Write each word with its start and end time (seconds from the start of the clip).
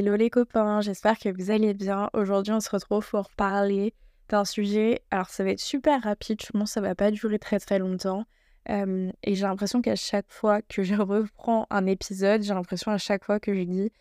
Hello 0.00 0.16
les 0.16 0.30
copains, 0.30 0.80
j'espère 0.80 1.18
que 1.18 1.28
vous 1.28 1.50
allez 1.50 1.74
bien. 1.74 2.08
Aujourd'hui, 2.14 2.54
on 2.54 2.60
se 2.60 2.70
retrouve 2.70 3.06
pour 3.06 3.28
parler 3.32 3.92
d'un 4.30 4.46
sujet. 4.46 5.02
Alors, 5.10 5.28
ça 5.28 5.44
va 5.44 5.50
être 5.50 5.60
super 5.60 6.02
rapide, 6.02 6.40
je 6.42 6.50
pense 6.52 6.70
que 6.70 6.72
ça 6.72 6.80
va 6.80 6.94
pas 6.94 7.10
durer 7.10 7.38
très 7.38 7.58
très 7.58 7.78
longtemps. 7.78 8.24
Euh, 8.70 9.12
et 9.22 9.34
j'ai 9.34 9.42
l'impression 9.42 9.82
qu'à 9.82 9.96
chaque 9.96 10.24
fois 10.30 10.62
que 10.62 10.82
je 10.84 10.94
reprends 11.02 11.66
un 11.68 11.84
épisode, 11.84 12.42
j'ai 12.42 12.54
l'impression 12.54 12.92
à 12.92 12.96
chaque 12.96 13.26
fois 13.26 13.40
que 13.40 13.52
je 13.52 13.60
dis 13.64 13.92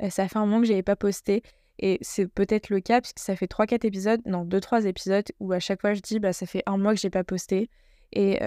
euh, 0.00 0.10
ça 0.10 0.28
fait 0.28 0.36
un 0.36 0.46
moment 0.46 0.60
que 0.60 0.68
j'avais 0.68 0.84
pas 0.84 0.94
posté. 0.94 1.42
Et 1.80 1.98
c'est 2.02 2.28
peut-être 2.28 2.70
le 2.70 2.78
cas, 2.78 3.00
puisque 3.00 3.18
ça 3.18 3.34
fait 3.34 3.50
3-4 3.50 3.84
épisodes, 3.84 4.20
non, 4.26 4.44
2-3 4.44 4.86
épisodes, 4.86 5.26
où 5.40 5.50
à 5.50 5.58
chaque 5.58 5.80
fois 5.80 5.92
je 5.92 6.00
dis 6.00 6.20
bah 6.20 6.32
ça 6.32 6.46
fait 6.46 6.62
un 6.66 6.78
mois 6.78 6.94
que 6.94 7.00
j'ai 7.00 7.10
pas 7.10 7.24
posté. 7.24 7.68
Et, 8.12 8.40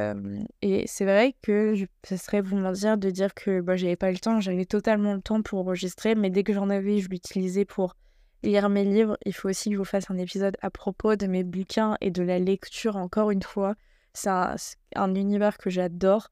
et 0.62 0.86
c'est 0.88 1.06
vrai 1.06 1.36
que 1.42 1.76
je, 1.76 1.86
ce 2.04 2.18
serait 2.18 2.42
vous 2.42 2.58
mentir 2.58 2.98
de 2.98 3.10
dire 3.10 3.34
que 3.34 3.62
bah, 3.62 3.76
j'avais 3.76 3.96
pas 3.96 4.12
le 4.12 4.18
temps, 4.18 4.40
j'avais 4.40 4.66
totalement 4.66 5.14
le 5.14 5.22
temps 5.22 5.42
pour 5.42 5.60
enregistrer, 5.60 6.16
mais 6.16 6.30
dès 6.30 6.44
que 6.44 6.54
j'en 6.54 6.70
avais, 6.70 7.00
je 7.00 7.10
l'utilisais 7.10 7.66
pour 7.66 7.96
lire 8.44 8.70
mes 8.70 8.84
livres. 8.84 9.18
Il 9.26 9.34
faut 9.34 9.50
aussi 9.50 9.70
que 9.70 9.76
je 9.76 9.80
vous 9.80 9.86
fasse 9.86 10.10
un 10.10 10.18
épisode 10.18 10.58
à 10.62 10.72
propos 10.72 11.16
de 11.16 11.28
mes 11.28 11.44
bouquins 11.44 11.96
et 12.02 12.10
de 12.10 12.24
la 12.24 12.40
lecture, 12.40 12.96
encore 12.96 13.30
une 13.32 13.44
fois. 13.44 13.76
C'est 14.14 14.30
un, 14.30 14.56
un, 14.96 15.16
univers 15.16 15.58
que 15.58 15.70
j'adore. 15.70 16.30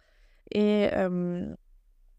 Et 0.52 0.90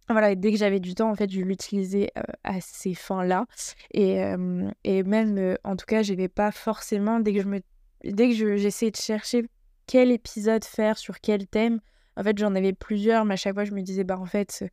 voilà, 0.09 0.35
dès 0.35 0.53
que 0.53 0.59
j'avais 0.59 0.81
du 0.81 0.95
temps, 0.95 1.11
en 1.11 1.15
fait, 1.15 1.31
je 1.31 1.41
l'utilisais 1.41 2.13
à 2.45 2.61
ces 2.61 2.95
fins-là. 2.95 3.47
Et, 3.93 4.23
et 4.85 5.03
même, 5.03 5.57
en 5.65 5.77
tout 5.77 5.87
cas, 5.87 6.03
j'avais 6.03 6.29
pas 6.29 6.53
forcément, 6.53 7.21
dès 7.21 7.33
que 7.33 7.41
je 8.35 8.57
j'essayais 8.57 8.91
de 8.91 8.97
chercher 8.97 9.45
quel 9.91 10.13
épisode 10.13 10.65
faire 10.65 10.97
sur 10.99 11.21
quel 11.21 11.49
thème. 11.49 11.81
En 12.17 12.23
fait, 12.23 12.39
j'en 12.39 12.55
avais 12.55 12.73
plusieurs, 12.73 13.25
mais 13.25 13.35
à 13.35 13.37
chaque 13.37 13.55
fois, 13.55 13.65
je 13.65 13.73
me 13.73 13.83
disais, 13.83 14.05
bah 14.05 14.21
en 14.21 14.25
fait, 14.25 14.63
euh, 14.63 14.69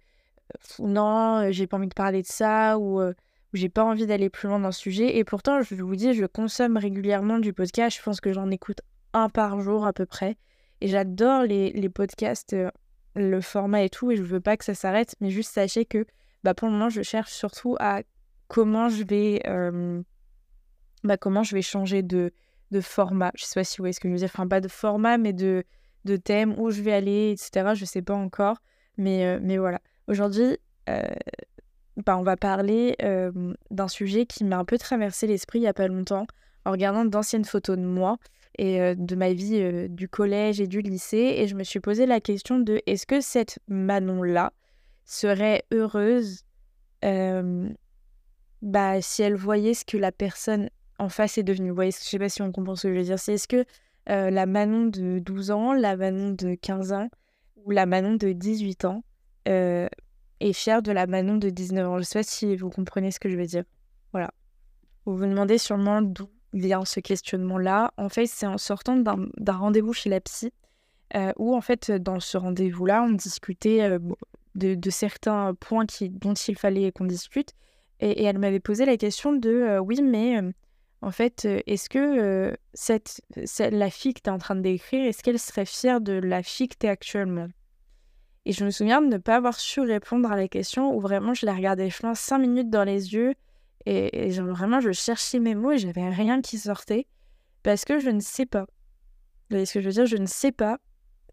non, 0.77 1.37
euh, 1.39 1.47
j'ai 1.49 1.65
pas 1.65 1.77
envie 1.77 1.87
de 1.87 1.93
parler 1.95 2.21
de 2.21 2.27
ça, 2.27 2.77
ou 2.77 3.01
euh, 3.01 3.13
j'ai 3.51 3.67
pas 3.67 3.83
envie 3.83 4.05
d'aller 4.05 4.29
plus 4.29 4.47
loin 4.47 4.59
dans 4.59 4.67
le 4.67 4.71
sujet. 4.71 5.17
Et 5.17 5.23
pourtant, 5.23 5.63
je 5.63 5.73
vous 5.73 5.95
dis, 5.95 6.13
je 6.13 6.25
consomme 6.25 6.77
régulièrement 6.77 7.39
du 7.39 7.51
podcast. 7.51 7.97
Je 7.97 8.03
pense 8.03 8.21
que 8.21 8.31
j'en 8.31 8.51
écoute 8.51 8.81
un 9.13 9.27
par 9.27 9.59
jour 9.59 9.87
à 9.87 9.93
peu 9.93 10.05
près. 10.05 10.37
Et 10.81 10.87
j'adore 10.87 11.41
les, 11.41 11.71
les, 11.71 11.89
podcasts, 11.89 12.55
le 13.15 13.41
format 13.41 13.81
et 13.81 13.89
tout, 13.89 14.11
et 14.11 14.17
je 14.17 14.21
veux 14.21 14.39
pas 14.39 14.55
que 14.55 14.65
ça 14.65 14.75
s'arrête, 14.75 15.15
mais 15.19 15.31
juste 15.31 15.51
sachez 15.51 15.85
que 15.85 16.05
bah, 16.43 16.53
pour 16.53 16.67
le 16.67 16.75
moment, 16.75 16.89
je 16.89 17.01
cherche 17.01 17.31
surtout 17.31 17.75
à 17.79 18.03
comment 18.47 18.87
je 18.87 19.03
vais, 19.03 19.41
bah, 21.03 21.17
comment 21.17 21.41
je 21.41 21.55
vais 21.55 21.63
changer 21.63 22.03
de, 22.03 22.31
de 22.71 22.81
format. 22.81 23.31
Je 23.35 23.45
sais 23.45 23.59
pas 23.59 23.63
si 23.63 23.77
vous 23.77 23.83
voyez 23.83 23.93
ce 23.93 23.99
que 23.99 24.07
je 24.07 24.13
veux 24.13 24.19
dire. 24.19 24.47
Pas 24.49 24.61
de 24.61 24.67
format, 24.67 25.17
mais 25.17 25.33
de, 25.33 25.63
de 26.05 26.15
thème, 26.17 26.55
où 26.59 26.71
je 26.71 26.81
vais 26.81 26.93
aller, 26.93 27.31
etc. 27.31 27.73
Je 27.75 27.85
sais 27.85 28.01
pas 28.01 28.15
encore. 28.15 28.57
Mais, 28.97 29.25
euh, 29.25 29.39
mais 29.41 29.57
voilà. 29.57 29.79
Aujourd'hui, 30.07 30.57
euh, 30.89 31.01
bah, 31.97 32.17
on 32.17 32.23
va 32.23 32.37
parler 32.37 32.95
euh, 33.01 33.31
d'un 33.71 33.87
sujet 33.87 34.25
qui 34.25 34.43
m'a 34.43 34.57
un 34.57 34.65
peu 34.65 34.77
traversé 34.77 35.27
l'esprit 35.27 35.59
il 35.59 35.63
y 35.63 35.67
a 35.67 35.73
pas 35.73 35.87
longtemps 35.87 36.27
en 36.65 36.71
regardant 36.71 37.05
d'anciennes 37.05 37.45
photos 37.45 37.77
de 37.77 37.83
moi 37.83 38.17
et 38.59 38.95
de 38.95 39.15
ma 39.15 39.33
vie 39.33 39.87
du 39.87 40.09
collège 40.09 40.59
et 40.59 40.67
du 40.67 40.81
lycée. 40.81 41.35
Et 41.37 41.47
je 41.47 41.55
me 41.55 41.63
suis 41.63 41.79
posé 41.79 42.07
la 42.07 42.19
question 42.19 42.59
de 42.59 42.81
est-ce 42.87 43.05
que 43.05 43.21
cette 43.21 43.59
Manon-là 43.67 44.51
serait 45.05 45.63
heureuse 45.71 46.43
bah, 48.61 49.01
si 49.01 49.21
elle 49.21 49.35
voyait 49.35 49.73
ce 49.73 49.85
que 49.85 49.97
la 49.97 50.11
personne 50.11 50.69
en 50.99 51.09
face 51.09 51.37
est 51.37 51.43
devenue. 51.43 51.69
Vous 51.69 51.75
voyez, 51.75 51.91
je 51.91 51.97
sais 51.97 52.19
pas 52.19 52.29
si 52.29 52.41
on 52.41 52.51
comprend 52.51 52.75
ce 52.75 52.87
que 52.87 52.93
je 52.93 52.99
veux 52.99 53.05
dire. 53.05 53.19
C'est 53.19 53.33
est-ce 53.33 53.47
que 53.47 53.65
euh, 54.09 54.29
la 54.29 54.45
Manon 54.45 54.85
de 54.87 55.19
12 55.19 55.51
ans, 55.51 55.73
la 55.73 55.95
Manon 55.95 56.31
de 56.31 56.55
15 56.55 56.93
ans 56.93 57.09
ou 57.55 57.71
la 57.71 57.85
Manon 57.85 58.15
de 58.15 58.31
18 58.31 58.85
ans 58.85 59.03
euh, 59.47 59.87
est 60.39 60.53
fière 60.53 60.81
de 60.81 60.91
la 60.91 61.07
Manon 61.07 61.37
de 61.37 61.49
19 61.49 61.87
ans? 61.87 61.97
Je 61.97 62.03
sais 62.03 62.19
pas 62.19 62.23
si 62.23 62.55
vous 62.55 62.69
comprenez 62.69 63.11
ce 63.11 63.19
que 63.19 63.29
je 63.29 63.37
veux 63.37 63.45
dire. 63.45 63.63
Voilà. 64.11 64.31
Vous 65.05 65.15
vous 65.15 65.25
demandez 65.25 65.57
sûrement 65.57 66.01
d'où 66.01 66.29
vient 66.53 66.85
ce 66.85 66.99
questionnement-là. 66.99 67.91
En 67.97 68.09
fait, 68.09 68.27
c'est 68.27 68.47
en 68.47 68.57
sortant 68.57 68.97
d'un 68.97 69.53
rendez-vous 69.53 69.93
chez 69.93 70.09
la 70.09 70.21
psy 70.21 70.51
euh, 71.15 71.31
où, 71.37 71.55
en 71.55 71.61
fait, 71.61 71.91
dans 71.91 72.19
ce 72.19 72.37
rendez-vous-là, 72.37 73.03
on 73.03 73.11
discutait 73.11 73.97
de, 74.55 74.89
certains 74.89 75.53
points 75.53 75.85
dont 76.09 76.33
il 76.33 76.57
fallait 76.57 76.91
qu'on 76.91 77.05
discute. 77.05 77.51
Et, 77.99 78.23
elle 78.23 78.37
m'avait 78.39 78.59
posé 78.59 78.85
la 78.85 78.97
question 78.97 79.33
de 79.33 79.79
oui, 79.79 80.01
mais 80.01 80.41
en 81.01 81.11
fait, 81.11 81.45
euh, 81.45 81.61
est-ce 81.67 81.89
que 81.89 81.99
euh, 81.99 82.55
cette, 82.73 83.21
la 83.59 83.89
fille 83.89 84.13
que 84.13 84.21
tu 84.21 84.29
es 84.29 84.33
en 84.33 84.39
train 84.39 84.55
de 84.55 84.61
décrire, 84.61 85.05
est-ce 85.05 85.21
qu'elle 85.21 85.39
serait 85.39 85.65
fière 85.65 86.01
de 86.01 86.13
la 86.13 86.41
fille 86.41 86.67
que 86.67 86.75
tu 86.79 86.87
es 86.87 86.89
actuellement? 86.89 87.47
Et 88.45 88.51
je 88.51 88.65
me 88.65 88.71
souviens 88.71 89.01
de 89.01 89.07
ne 89.07 89.17
pas 89.17 89.35
avoir 89.35 89.59
su 89.59 89.81
répondre 89.81 90.31
à 90.31 90.35
la 90.35 90.47
question 90.47 90.95
où 90.95 90.99
vraiment 90.99 91.33
je 91.33 91.45
la 91.45 91.53
regardais, 91.53 91.89
je 91.89 91.97
cinq 92.15 92.39
minutes 92.39 92.69
dans 92.69 92.85
les 92.85 93.13
yeux 93.13 93.35
et, 93.85 94.29
vraiment 94.31 94.79
je 94.79 94.91
cherchais 94.91 95.39
mes 95.39 95.53
mots 95.53 95.73
et 95.73 95.77
j'avais 95.77 96.09
rien 96.09 96.41
qui 96.41 96.57
sortait 96.57 97.07
parce 97.61 97.85
que 97.85 97.99
je 97.99 98.09
ne 98.09 98.21
sais 98.21 98.45
pas. 98.45 98.61
Vous 98.61 99.55
voyez 99.55 99.65
ce 99.65 99.73
que 99.73 99.81
je 99.81 99.87
veux 99.87 99.93
dire? 99.93 100.05
Je 100.05 100.17
ne 100.17 100.25
sais 100.25 100.51
pas. 100.51 100.79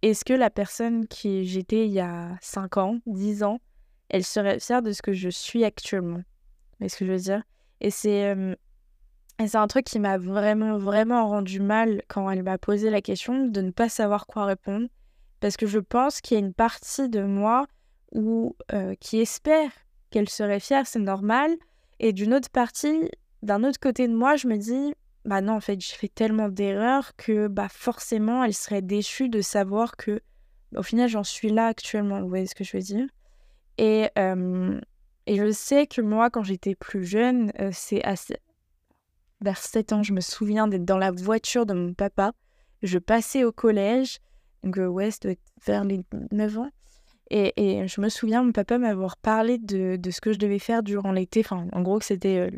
Est-ce 0.03 0.25
que 0.25 0.33
la 0.33 0.51
personne 0.51 1.07
qui 1.07 1.47
j'étais 1.47 1.87
il 1.87 1.93
y 1.93 2.01
a 2.01 2.37
5 2.43 2.77
ans, 2.77 2.99
10 3.07 3.43
ans, 3.45 3.61
elle 4.09 4.25
serait 4.25 4.61
fière 4.61 4.83
de 4.83 4.93
ce 4.93 5.01
que 5.01 5.13
je 5.13 5.29
suis 5.31 5.65
actuellement? 5.65 6.19
Vous 6.19 6.79
voyez 6.81 6.89
ce 6.91 6.99
que 6.99 7.07
je 7.07 7.13
veux 7.13 7.19
dire? 7.19 7.43
Et 7.81 7.91
c'est 7.91 8.35
et 9.41 9.49
c'est 9.49 9.59
un 9.59 9.67
truc 9.67 9.85
qui 9.85 9.99
m'a 9.99 10.17
vraiment, 10.17 10.79
vraiment 10.79 11.29
rendu 11.29 11.61
mal 11.61 12.03
quand 12.09 12.31
elle 12.31 12.43
m'a 12.43 12.59
posé 12.59 12.91
la 12.91 13.01
question 13.01 13.47
de 13.47 13.61
ne 13.61 13.71
pas 13.71 13.89
savoir 13.89 14.27
quoi 14.27 14.45
répondre. 14.45 14.87
Parce 15.41 15.57
que 15.57 15.67
je 15.67 15.81
pense 15.81 16.21
qu'il 16.21 16.39
y 16.39 16.41
a 16.41 16.45
une 16.45 16.55
partie 16.55 17.09
de 17.09 17.23
moi 17.23 17.67
où, 18.13 18.57
euh, 18.73 18.95
qui 19.01 19.19
espère 19.21 19.71
qu'elle 20.11 20.29
serait 20.29 20.61
fière, 20.61 20.87
c'est 20.87 21.01
normal. 21.01 21.51
Et 21.99 22.13
d'une 22.13 22.33
autre 22.33 22.49
partie, 22.49 23.11
d'un 23.43 23.65
autre 23.65 23.81
côté 23.81 24.07
de 24.07 24.15
moi, 24.15 24.37
je 24.37 24.47
me 24.47 24.57
dis, 24.57 24.95
bah 25.25 25.41
non, 25.41 25.55
en 25.55 25.61
fait, 25.61 25.81
j'ai 25.81 25.97
fait 25.97 26.09
tellement 26.09 26.49
d'erreurs 26.49 27.17
que 27.17 27.49
bah 27.49 27.69
forcément, 27.69 28.45
elle 28.45 28.55
serait 28.55 28.83
déchue 28.83 29.29
de 29.29 29.41
savoir 29.41 29.97
que, 29.97 30.21
au 30.77 30.83
final, 30.83 31.09
j'en 31.09 31.25
suis 31.25 31.51
là 31.51 31.67
actuellement. 31.67 32.21
Vous 32.21 32.29
voyez 32.29 32.47
ce 32.47 32.55
que 32.55 32.63
je 32.63 32.77
veux 32.77 32.83
dire? 32.83 33.07
Et, 33.79 34.09
euh, 34.17 34.81
et 35.27 35.37
je 35.37 35.51
sais 35.51 35.87
que 35.89 36.01
moi, 36.01 36.31
quand 36.31 36.45
j'étais 36.45 36.75
plus 36.77 37.05
jeune, 37.05 37.53
euh, 37.61 37.71
c'est 37.73 38.05
assez 38.05 38.37
vers 39.41 39.59
7 39.59 39.93
ans, 39.93 40.03
je 40.03 40.13
me 40.13 40.21
souviens 40.21 40.67
d'être 40.69 40.85
dans 40.85 40.99
la 40.99 41.11
voiture 41.11 41.67
de 41.67 41.75
mon 41.75 41.95
papa. 41.95 42.33
Je 42.83 42.99
passais 42.99 43.45
au 43.45 43.53
collège, 43.53 44.19
donc 44.63 44.79
euh, 44.79 44.87
ouais, 44.87 45.09
être 45.09 45.39
vers 45.67 45.85
les 45.85 46.01
9 46.33 46.59
ans. 46.59 46.71
Et, 47.31 47.53
et, 47.57 47.89
je 47.89 48.01
me 48.01 48.09
souviens, 48.09 48.43
mon 48.43 48.53
papa 48.53 48.79
m'avoir 48.79 49.17
parlé 49.17 49.59
de, 49.59 49.97
de, 49.97 50.11
ce 50.11 50.21
que 50.21 50.33
je 50.33 50.39
devais 50.39 50.59
faire 50.59 50.83
durant 50.83 51.13
l'été. 51.13 51.41
Enfin, 51.41 51.67
en 51.73 51.83
gros, 51.83 52.01
c'était. 52.01 52.39
Euh, 52.39 52.51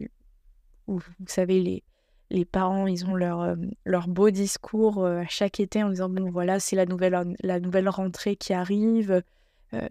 vous 0.89 1.01
savez, 1.27 1.61
les, 1.61 1.83
les 2.31 2.45
parents, 2.45 2.87
ils 2.87 3.07
ont 3.07 3.15
leur, 3.15 3.41
euh, 3.41 3.57
leur 3.85 4.09
beau 4.09 4.31
discours 4.31 5.05
à 5.05 5.27
chaque 5.27 5.61
été 5.61 5.83
en 5.83 5.91
disant 5.91 6.09
Bon, 6.09 6.31
voilà, 6.31 6.59
c'est 6.59 6.77
la 6.77 6.87
nouvelle, 6.87 7.37
la 7.43 7.61
nouvelle 7.61 7.89
rentrée 7.89 8.37
qui 8.37 8.53
arrive, 8.53 9.23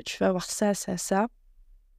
tu 0.05 0.17
vas 0.19 0.31
voir 0.31 0.45
ça, 0.45 0.73
ça, 0.73 0.97
ça. 0.97 1.27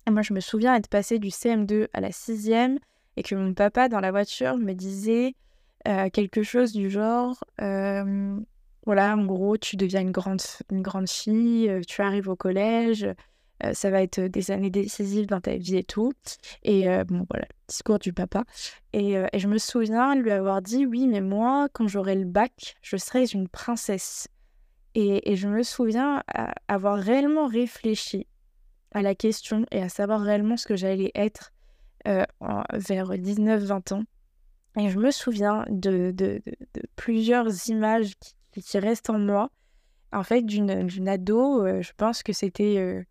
Et 0.07 0.11
moi, 0.11 0.23
je 0.23 0.33
me 0.33 0.41
souviens 0.41 0.75
être 0.75 0.89
passé 0.89 1.19
du 1.19 1.29
CM2 1.29 1.89
à 1.93 2.01
la 2.01 2.11
6e 2.11 2.79
et 3.17 3.23
que 3.23 3.35
mon 3.35 3.55
papa 3.55 3.89
dans 3.89 4.01
la 4.01 4.11
voiture 4.11 4.57
me 4.57 4.73
disait 4.73 5.35
euh, 5.87 6.11
quelque 6.11 6.43
chose 6.43 6.73
du 6.73 6.91
genre 6.91 7.45
euh, 7.61 8.37
voilà 8.85 9.17
en 9.17 9.25
gros 9.25 9.57
tu 9.57 9.77
deviens 9.77 10.01
une 10.01 10.11
grande 10.11 10.43
une 10.71 10.83
grande 10.83 11.09
fille 11.09 11.69
euh, 11.69 11.81
tu 11.87 12.03
arrives 12.03 12.29
au 12.29 12.37
collège 12.37 13.07
ça 13.73 13.89
va 13.89 14.03
être 14.03 14.21
des 14.21 14.51
années 14.51 14.69
décisives 14.69 15.25
dans 15.25 15.41
ta 15.41 15.57
vie 15.57 15.79
et 15.79 15.83
tout. 15.83 16.13
Et 16.63 16.85
bon 17.09 17.25
voilà 17.31 17.47
discours 17.67 17.99
du 17.99 18.13
papa. 18.13 18.45
Et, 18.93 19.15
et, 19.33 19.39
je 19.39 19.49
me 19.49 19.57
souviens 19.57 20.15
lui 20.15 20.31
avoir 20.31 20.61
dit 20.61 20.85
oui 20.85 21.07
mais 21.07 21.23
moi 21.23 21.67
quand 21.73 21.89
j'aurai 21.89 22.17
le 22.17 22.27
bac 22.27 22.77
je 22.83 22.99
serai 22.99 23.25
une 23.33 23.49
princesse. 23.49 24.29
Et, 24.95 25.33
et 25.33 25.37
je 25.37 25.49
me 25.49 25.63
souviens 25.63 26.23
avoir 26.69 26.99
réellement 26.99 27.47
réfléchi 27.47 28.27
à 28.93 29.01
la 29.01 29.15
question 29.15 29.65
et 29.71 29.81
à 29.81 29.89
savoir 29.89 30.21
réellement 30.21 30.59
ce 30.59 30.67
que 30.67 30.77
j'allais 30.77 31.13
être 31.15 31.55
euh, 32.07 32.25
vers 32.73 33.11
19-20 33.13 33.95
ans. 33.95 34.03
Et 34.79 34.91
je 34.91 34.99
me 34.99 35.11
souviens 35.11 35.65
de, 35.69 36.15
plusieurs 36.95 37.69
images 37.69 38.13
qui, 38.53 38.79
restent 38.79 39.11
en 39.11 39.19
moi. 39.19 39.51
En 40.13 40.23
fait, 40.23 40.43
d'une 40.43 41.09
ado, 41.09 41.67
euh, 41.67 41.83
je 41.83 41.93
pense 41.97 42.23
que 42.23 42.33
c'était 42.33 42.77
euh, 42.79 43.03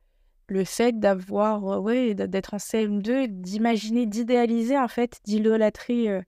le 0.48 0.64
fait 0.64 0.98
d'avoir, 0.98 1.81
ouais, 1.81 2.14
d'être 2.14 2.54
en 2.54 2.58
CM2, 2.58 3.28
d'imaginer, 3.28 4.06
d'idéaliser, 4.06 4.78
en 4.78 4.88
fait, 4.88 5.20
d'idolâtrer 5.25 6.22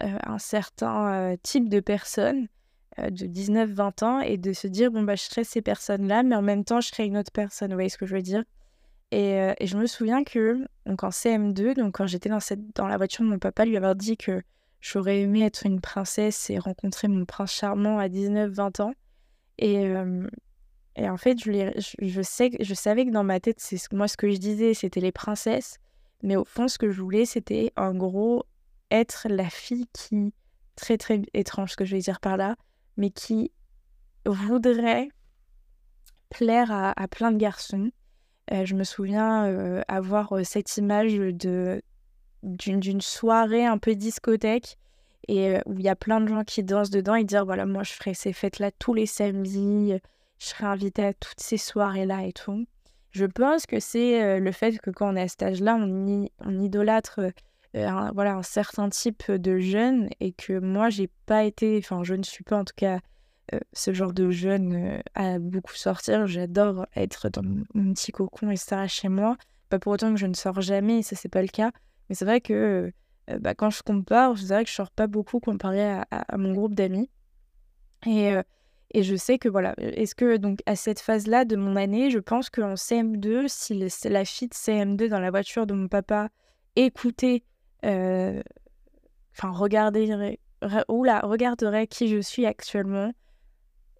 un 0.00 0.38
certain 0.38 1.36
type 1.42 1.68
de 1.68 1.80
personnes 1.80 2.48
de 2.98 3.26
19-20 3.26 4.04
ans 4.04 4.20
et 4.20 4.36
de 4.36 4.52
se 4.52 4.66
dire, 4.66 4.90
bon, 4.90 5.02
bah, 5.02 5.14
je 5.14 5.22
serai 5.22 5.44
ces 5.44 5.62
personnes-là, 5.62 6.22
mais 6.22 6.34
en 6.34 6.42
même 6.42 6.64
temps, 6.64 6.80
je 6.80 6.88
serai 6.88 7.06
une 7.06 7.16
autre 7.16 7.32
personne. 7.32 7.70
Vous 7.70 7.76
voyez 7.76 7.88
ce 7.88 7.98
que 7.98 8.06
je 8.06 8.14
veux 8.14 8.22
dire? 8.22 8.42
Euh, 9.12 9.54
et, 9.58 9.66
je 9.66 9.76
me 9.76 9.86
souviens 9.86 10.24
que, 10.24 10.64
donc 10.86 11.02
en 11.02 11.08
CM2, 11.08 11.74
donc 11.74 11.94
quand 11.96 12.06
j'étais 12.06 12.30
dans, 12.74 12.86
la 12.86 12.96
voiture 12.96 13.24
de 13.24 13.30
mon 13.30 13.38
papa, 13.38 13.64
lui 13.64 13.76
avoir 13.76 13.96
dit 13.96 14.16
que 14.16 14.42
j'aurais 14.80 15.20
aimé 15.20 15.42
être 15.42 15.66
une 15.66 15.80
princesse 15.80 16.48
et 16.50 16.58
rencontrer 16.58 17.08
mon 17.08 17.24
prince 17.24 17.52
charmant 17.52 17.98
à 17.98 18.08
19-20 18.08 18.82
ans. 18.82 18.94
Et, 19.58 19.86
euh, 19.86 20.26
et 20.96 21.08
en 21.08 21.16
fait, 21.16 21.38
je, 21.38 22.22
sais, 22.22 22.50
je 22.60 22.74
savais 22.74 23.06
que 23.06 23.10
dans 23.10 23.24
ma 23.24 23.40
tête, 23.40 23.58
c'est 23.58 23.92
moi 23.92 24.08
ce 24.08 24.16
que 24.16 24.30
je 24.30 24.36
disais, 24.36 24.74
c'était 24.74 25.00
les 25.00 25.12
princesses. 25.12 25.78
Mais 26.22 26.36
au 26.36 26.44
fond, 26.44 26.68
ce 26.68 26.78
que 26.78 26.90
je 26.90 27.00
voulais, 27.00 27.24
c'était 27.24 27.72
en 27.76 27.94
gros 27.94 28.44
être 28.90 29.26
la 29.28 29.48
fille 29.48 29.86
qui, 29.92 30.32
très 30.76 30.98
très 30.98 31.22
étrange 31.34 31.72
ce 31.72 31.76
que 31.76 31.84
je 31.84 31.96
vais 31.96 32.02
dire 32.02 32.20
par 32.20 32.36
là, 32.36 32.56
mais 32.96 33.10
qui 33.10 33.52
voudrait 34.26 35.08
plaire 36.28 36.70
à, 36.70 37.08
plein 37.08 37.32
de 37.32 37.38
garçons. 37.38 37.90
Euh, 38.52 38.64
je 38.64 38.74
me 38.74 38.84
souviens 38.84 39.46
euh, 39.46 39.82
avoir 39.88 40.32
euh, 40.32 40.44
cette 40.44 40.76
image 40.76 41.14
de 41.14 41.82
d'une 42.42 43.02
soirée 43.02 43.66
un 43.66 43.76
peu 43.76 43.94
discothèque 43.94 44.78
et 45.28 45.58
où 45.66 45.78
il 45.78 45.84
y 45.84 45.90
a 45.90 45.94
plein 45.94 46.22
de 46.22 46.28
gens 46.28 46.42
qui 46.42 46.64
dansent 46.64 46.88
dedans 46.88 47.14
et 47.14 47.22
dire 47.22 47.44
voilà 47.44 47.66
moi 47.66 47.82
je 47.82 47.92
ferai 47.92 48.14
ces 48.14 48.32
fêtes 48.32 48.58
là 48.58 48.70
tous 48.70 48.94
les 48.94 49.04
samedis 49.04 49.92
je 50.38 50.46
serai 50.46 50.64
invitée 50.64 51.04
à 51.04 51.12
toutes 51.12 51.38
ces 51.38 51.58
soirées 51.58 52.06
là 52.06 52.24
et 52.24 52.32
tout. 52.32 52.64
Je 53.10 53.26
pense 53.26 53.66
que 53.66 53.78
c'est 53.78 54.40
le 54.40 54.52
fait 54.52 54.78
que 54.78 54.90
quand 54.90 55.12
on 55.12 55.16
est 55.16 55.20
à 55.20 55.28
cet 55.28 55.42
âge 55.42 55.60
là 55.60 55.76
on, 55.76 56.26
on 56.42 56.60
idolâtre 56.60 57.20
un, 57.74 58.10
voilà 58.12 58.36
un 58.36 58.42
certain 58.42 58.88
type 58.88 59.30
de 59.30 59.58
jeune 59.58 60.08
et 60.20 60.32
que 60.32 60.58
moi 60.58 60.88
j'ai 60.88 61.10
pas 61.26 61.44
été 61.44 61.76
enfin 61.76 62.02
je 62.04 62.14
ne 62.14 62.22
suis 62.22 62.42
pas 62.42 62.56
en 62.56 62.64
tout 62.64 62.72
cas 62.74 63.00
ce 63.72 63.92
genre 63.92 64.12
de 64.12 64.30
jeune 64.30 64.74
euh, 64.74 64.98
à 65.14 65.38
beaucoup 65.38 65.74
sortir. 65.74 66.26
J'adore 66.26 66.86
être 66.96 67.28
dans 67.28 67.42
mon 67.74 67.92
petit 67.92 68.12
cocon, 68.12 68.50
et 68.50 68.56
ça 68.56 68.86
chez 68.86 69.08
moi. 69.08 69.36
Pas 69.68 69.78
pour 69.78 69.92
autant 69.92 70.12
que 70.12 70.18
je 70.18 70.26
ne 70.26 70.34
sors 70.34 70.60
jamais, 70.60 71.02
ça, 71.02 71.16
c'est 71.16 71.28
pas 71.28 71.42
le 71.42 71.48
cas. 71.48 71.70
Mais 72.08 72.14
c'est 72.14 72.24
vrai 72.24 72.40
que 72.40 72.92
euh, 73.30 73.38
bah, 73.38 73.54
quand 73.54 73.70
je 73.70 73.82
compare, 73.82 74.36
je 74.36 74.44
dirais 74.44 74.64
que 74.64 74.70
je 74.70 74.74
sors 74.74 74.90
pas 74.90 75.06
beaucoup 75.06 75.40
comparé 75.40 75.82
à, 76.10 76.36
mon 76.36 76.52
groupe 76.52 76.74
d'amis. 76.74 77.08
Et, 78.06 78.32
et 78.92 79.02
je 79.02 79.14
sais 79.14 79.38
que 79.38 79.48
voilà, 79.48 79.74
est-ce 79.78 80.14
que 80.14 80.36
donc 80.36 80.60
à 80.66 80.74
cette 80.74 81.00
phase-là 81.00 81.44
de 81.44 81.54
mon 81.54 81.76
année, 81.76 82.10
je 82.10 82.18
pense 82.18 82.50
qu'en 82.50 82.74
CM2, 82.74 83.46
si 83.46 84.08
la 84.08 84.24
fille 84.24 84.48
de 84.48 84.54
CM2 84.54 85.08
dans 85.08 85.20
la 85.20 85.30
voiture 85.30 85.66
de 85.66 85.74
mon 85.74 85.86
papa 85.86 86.30
écoutait, 86.76 87.44
enfin 87.82 89.50
regarderait, 89.50 90.40
oula, 90.88 91.20
regarderait 91.20 91.86
qui 91.86 92.08
je 92.08 92.20
suis 92.20 92.46
actuellement, 92.46 93.12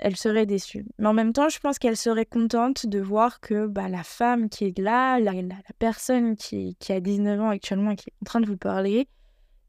elle 0.01 0.17
serait 0.17 0.47
déçue. 0.47 0.87
Mais 0.99 1.07
en 1.07 1.13
même 1.13 1.33
temps, 1.33 1.49
je 1.49 1.61
pense 1.61 1.79
qu'elle 1.79 1.97
serait 1.97 2.27
contente 2.27 2.87
de 2.87 3.01
voir 3.01 3.41
que 3.41 3.67
bah, 3.67 3.89
la 3.89 4.03
femme 4.03 4.49
qui 4.49 4.65
est 4.65 4.79
là, 4.79 5.21
la, 5.21 5.33
personne 5.79 6.37
qui, 6.37 6.77
a 6.89 7.01
19 7.01 7.41
ans 7.41 7.51
actuellement 7.51 7.95
qui 7.95 8.09
est 8.09 8.15
en 8.23 8.25
train 8.25 8.41
de 8.41 8.47
vous 8.47 8.57
parler, 8.57 9.09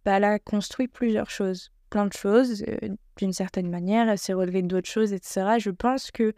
bah, 0.06 0.18
elle 0.18 0.24
a 0.24 0.40
construit 0.40 0.88
plusieurs 0.88 1.30
choses. 1.30 1.72
Plein 1.90 2.06
de 2.06 2.14
choses, 2.14 2.64
euh, 2.68 2.90
d'une 3.18 3.34
certaine 3.34 3.70
manière, 3.70 4.08
elle 4.08 4.18
s'est 4.18 4.34
relevée 4.34 4.62
d'autres 4.62 4.90
choses, 4.90 5.12
etc. 5.12 5.58
Je 5.60 5.70
pense 5.70 6.12
que 6.12 6.34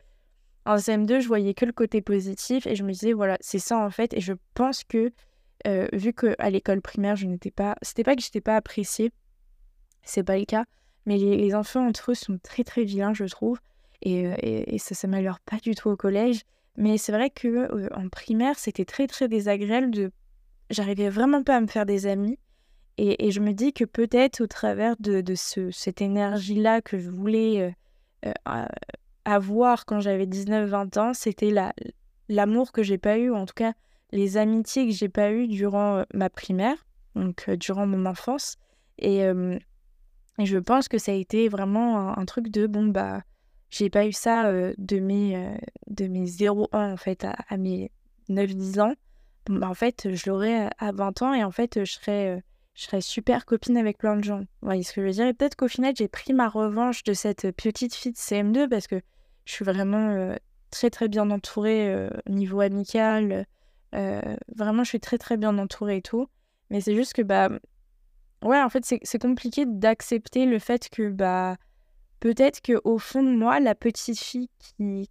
en 0.65 0.77
CM2, 0.77 1.19
je 1.19 1.27
voyais 1.27 1.53
que 1.53 1.65
le 1.65 1.73
côté 1.73 2.01
positif 2.01 2.65
et 2.65 2.75
je 2.75 2.83
me 2.83 2.91
disais, 2.91 3.13
voilà, 3.13 3.37
c'est 3.41 3.59
ça 3.59 3.77
en 3.77 3.91
fait. 3.91 4.13
Et 4.13 4.21
je 4.21 4.33
pense 4.55 4.83
que, 4.83 5.11
euh, 5.67 5.87
vu 5.93 6.13
qu'à 6.13 6.49
l'école 6.49 6.81
primaire, 6.81 7.15
je 7.15 7.27
n'étais 7.27 7.51
pas. 7.51 7.75
C'était 7.83 8.03
pas 8.03 8.15
que 8.15 8.23
j'étais 8.23 8.41
pas 8.41 8.55
appréciée, 8.55 9.11
c'est 10.01 10.23
pas 10.23 10.37
le 10.37 10.45
cas, 10.45 10.65
mais 11.05 11.17
les 11.17 11.53
enfants 11.53 11.85
entre 11.85 12.11
eux 12.11 12.15
sont 12.15 12.39
très 12.41 12.63
très 12.63 12.85
vilains, 12.85 13.13
je 13.13 13.25
trouve. 13.25 13.59
Euh, 14.05 14.35
et, 14.41 14.77
ça 14.79 14.89
ne 14.91 14.95
s'améliore 14.95 15.39
pas 15.39 15.57
du 15.57 15.75
tout 15.75 15.89
au 15.89 15.95
collège. 15.95 16.41
Mais 16.75 16.97
c'est 16.97 17.11
vrai 17.11 17.29
que 17.29 17.93
en 17.93 18.09
primaire, 18.09 18.57
c'était 18.57 18.85
très 18.85 19.07
très 19.07 19.27
désagréable 19.27 19.91
de. 19.91 20.11
J'arrivais 20.69 21.09
vraiment 21.09 21.43
pas 21.43 21.57
à 21.57 21.61
me 21.61 21.67
faire 21.67 21.85
des 21.85 22.07
amis. 22.07 22.39
Et, 22.97 23.31
je 23.31 23.39
me 23.39 23.53
dis 23.53 23.73
que 23.73 23.85
peut-être 23.85 24.41
au 24.41 24.47
travers 24.47 24.95
de, 24.99 25.21
de 25.21 25.35
ce, 25.35 25.71
cette 25.71 26.01
énergie-là 26.01 26.81
que 26.81 26.99
je 26.99 27.09
voulais 27.09 27.75
avoir 29.25 29.85
quand 29.85 29.99
j'avais 29.99 30.25
19-20 30.25 30.99
ans, 30.99 31.13
c'était 31.13 31.53
l'amour 32.29 32.71
que 32.71 32.83
j'ai 32.83 32.99
pas 32.99 33.17
eu, 33.17 33.31
en 33.31 33.45
tout 33.45 33.55
cas 33.55 33.73
les 34.11 34.37
amitiés 34.37 34.85
que 34.85 34.93
j'ai 34.93 35.09
pas 35.09 35.31
eues 35.31 35.47
durant 35.47 36.03
ma 36.13 36.29
primaire, 36.29 36.85
donc 37.15 37.49
durant 37.49 37.87
mon 37.87 38.05
enfance. 38.05 38.57
Et, 38.99 39.21
et, 39.21 40.45
je 40.45 40.57
pense 40.59 40.87
que 40.87 40.99
ça 40.99 41.13
a 41.13 41.15
été 41.15 41.49
vraiment 41.49 41.97
un, 41.97 42.17
un 42.17 42.25
truc 42.25 42.49
de 42.49 42.67
bon, 42.67 42.85
bah 42.85 43.23
j'ai 43.73 43.89
pas 43.89 44.05
eu 44.05 44.11
ça 44.11 44.51
de 44.77 44.99
mes, 44.99 45.57
de 45.87 46.07
mes 46.07 46.25
0 46.27 46.69
ans 46.73 46.91
en 46.91 46.97
fait 46.97 47.25
à, 47.25 47.57
mes 47.57 47.91
9-10 48.29 48.81
ans. 48.81 48.93
Bah, 49.49 49.67
en 49.67 49.73
fait, 49.73 50.13
je 50.13 50.29
l'aurais 50.29 50.69
à 50.77 50.91
20 50.91 51.21
ans 51.23 51.33
et 51.33 51.43
en 51.43 51.51
fait, 51.51 51.83
je 51.83 51.91
serais, 51.91 52.43
je 52.75 52.83
serais 52.83 53.01
super 53.01 53.45
copine 53.45 53.75
avec 53.77 53.97
plein 53.97 54.15
de 54.15 54.23
gens. 54.23 54.39
Vous 54.39 54.67
voyez 54.67 54.83
ce 54.83 54.93
que 54.93 55.01
je 55.01 55.07
veux 55.07 55.13
dire? 55.13 55.25
Et 55.25 55.33
peut-être 55.33 55.55
qu'au 55.55 55.67
final, 55.67 55.93
j'ai 55.97 56.07
pris 56.07 56.33
ma 56.33 56.47
revanche 56.47 57.03
de 57.03 57.13
cette 57.13 57.51
petite 57.51 57.95
fille 57.95 58.11
de 58.11 58.17
CM2 58.17 58.69
parce 58.69 58.85
que 58.85 59.01
je 59.45 59.53
suis 59.53 59.65
vraiment 59.65 60.35
très 60.69 60.91
très 60.91 61.07
bien 61.07 61.29
entourée 61.31 62.09
au 62.27 62.31
niveau 62.31 62.61
amical. 62.61 63.47
vraiment, 63.91 64.83
je 64.83 64.89
suis 64.89 64.99
très 64.99 65.17
très 65.17 65.35
bien 65.35 65.57
entourée 65.57 65.97
et 65.97 66.01
tout. 66.03 66.27
Mais 66.69 66.79
c'est 66.79 66.95
juste 66.95 67.13
que, 67.13 67.23
bah, 67.23 67.49
ouais, 68.43 68.61
en 68.61 68.69
fait, 68.69 68.85
c'est 68.85 69.21
compliqué 69.21 69.65
d'accepter 69.65 70.45
le 70.45 70.59
fait 70.59 70.89
que, 70.89 71.09
bah, 71.09 71.57
peut-être 72.23 72.61
qu'au 72.61 72.97
fond 72.99 73.21
de 73.21 73.35
moi, 73.35 73.59
la 73.59 73.75
petite 73.75 74.17
fille 74.17 74.49
qui 74.57 75.09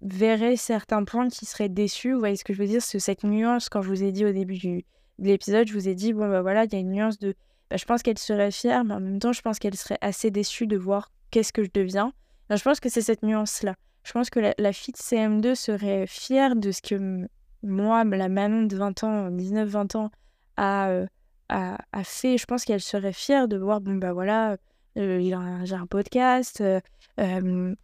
verrait 0.00 0.56
certains 0.56 1.04
points 1.04 1.28
qui 1.28 1.44
serait 1.44 1.68
déçue, 1.68 2.14
vous 2.14 2.18
voyez 2.18 2.36
ce 2.36 2.44
que 2.44 2.54
je 2.54 2.58
veux 2.58 2.66
dire, 2.66 2.80
c'est 2.80 2.98
cette 2.98 3.22
nuance, 3.22 3.68
quand 3.68 3.82
je 3.82 3.88
vous 3.90 4.02
ai 4.02 4.12
dit 4.12 4.24
au 4.24 4.32
début 4.32 4.56
de 4.56 4.82
l'épisode, 5.18 5.68
je 5.68 5.74
vous 5.74 5.88
ai 5.90 5.94
dit, 5.94 6.14
bon, 6.14 6.26
bah 6.26 6.40
voilà, 6.40 6.64
il 6.64 6.72
y 6.72 6.76
a 6.76 6.78
une 6.78 6.92
nuance 6.92 7.18
de. 7.18 7.34
Bah, 7.68 7.76
je 7.76 7.84
pense 7.84 8.02
qu'elle 8.02 8.16
serait 8.16 8.50
fière, 8.50 8.82
mais 8.82 8.94
en 8.94 9.00
même 9.00 9.18
temps, 9.18 9.34
je 9.34 9.42
pense 9.42 9.58
qu'elle 9.58 9.76
serait 9.76 9.98
assez 10.00 10.30
déçue 10.30 10.66
de 10.66 10.78
voir 10.78 11.12
qu'est-ce 11.30 11.52
que 11.52 11.62
je 11.64 11.70
deviens. 11.72 12.14
je 12.48 12.62
pense 12.62 12.80
que 12.80 12.88
c'est 12.88 13.02
cette 13.02 13.22
nuance-là. 13.22 13.74
Je 14.02 14.12
pense 14.12 14.30
que 14.30 14.40
la, 14.56 14.72
fille 14.72 14.94
de 14.94 14.98
CM2 14.98 15.54
serait 15.54 16.06
fière 16.06 16.56
de 16.56 16.70
ce 16.72 16.80
que 16.80 17.28
moi, 17.62 18.04
la 18.04 18.30
Manon 18.30 18.62
de 18.62 18.76
20 18.76 19.04
ans, 19.04 19.30
19-20 19.30 19.98
ans, 19.98 20.10
a, 20.56 20.88
euh, 20.88 21.06
a, 21.50 21.76
a, 21.92 22.04
fait. 22.04 22.38
Je 22.38 22.46
pense 22.46 22.64
qu'elle 22.64 22.80
serait 22.80 23.12
fière 23.12 23.48
de 23.48 23.58
voir, 23.58 23.82
bon, 23.82 23.96
bah 23.96 24.14
voilà, 24.14 24.56
j'ai 24.96 25.74
un 25.74 25.86
podcast, 25.86 26.60
euh, 26.60 26.80
euh, 27.18 27.74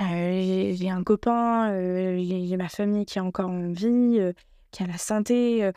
j'ai 0.00 0.90
un 0.90 1.02
copain, 1.02 1.72
j'ai 2.18 2.56
ma 2.56 2.68
famille 2.68 3.04
qui 3.04 3.18
est 3.18 3.22
encore 3.22 3.50
en 3.50 3.70
vie, 3.70 4.18
qui 4.70 4.82
a 4.82 4.86
la 4.86 4.98
santé. 4.98 5.70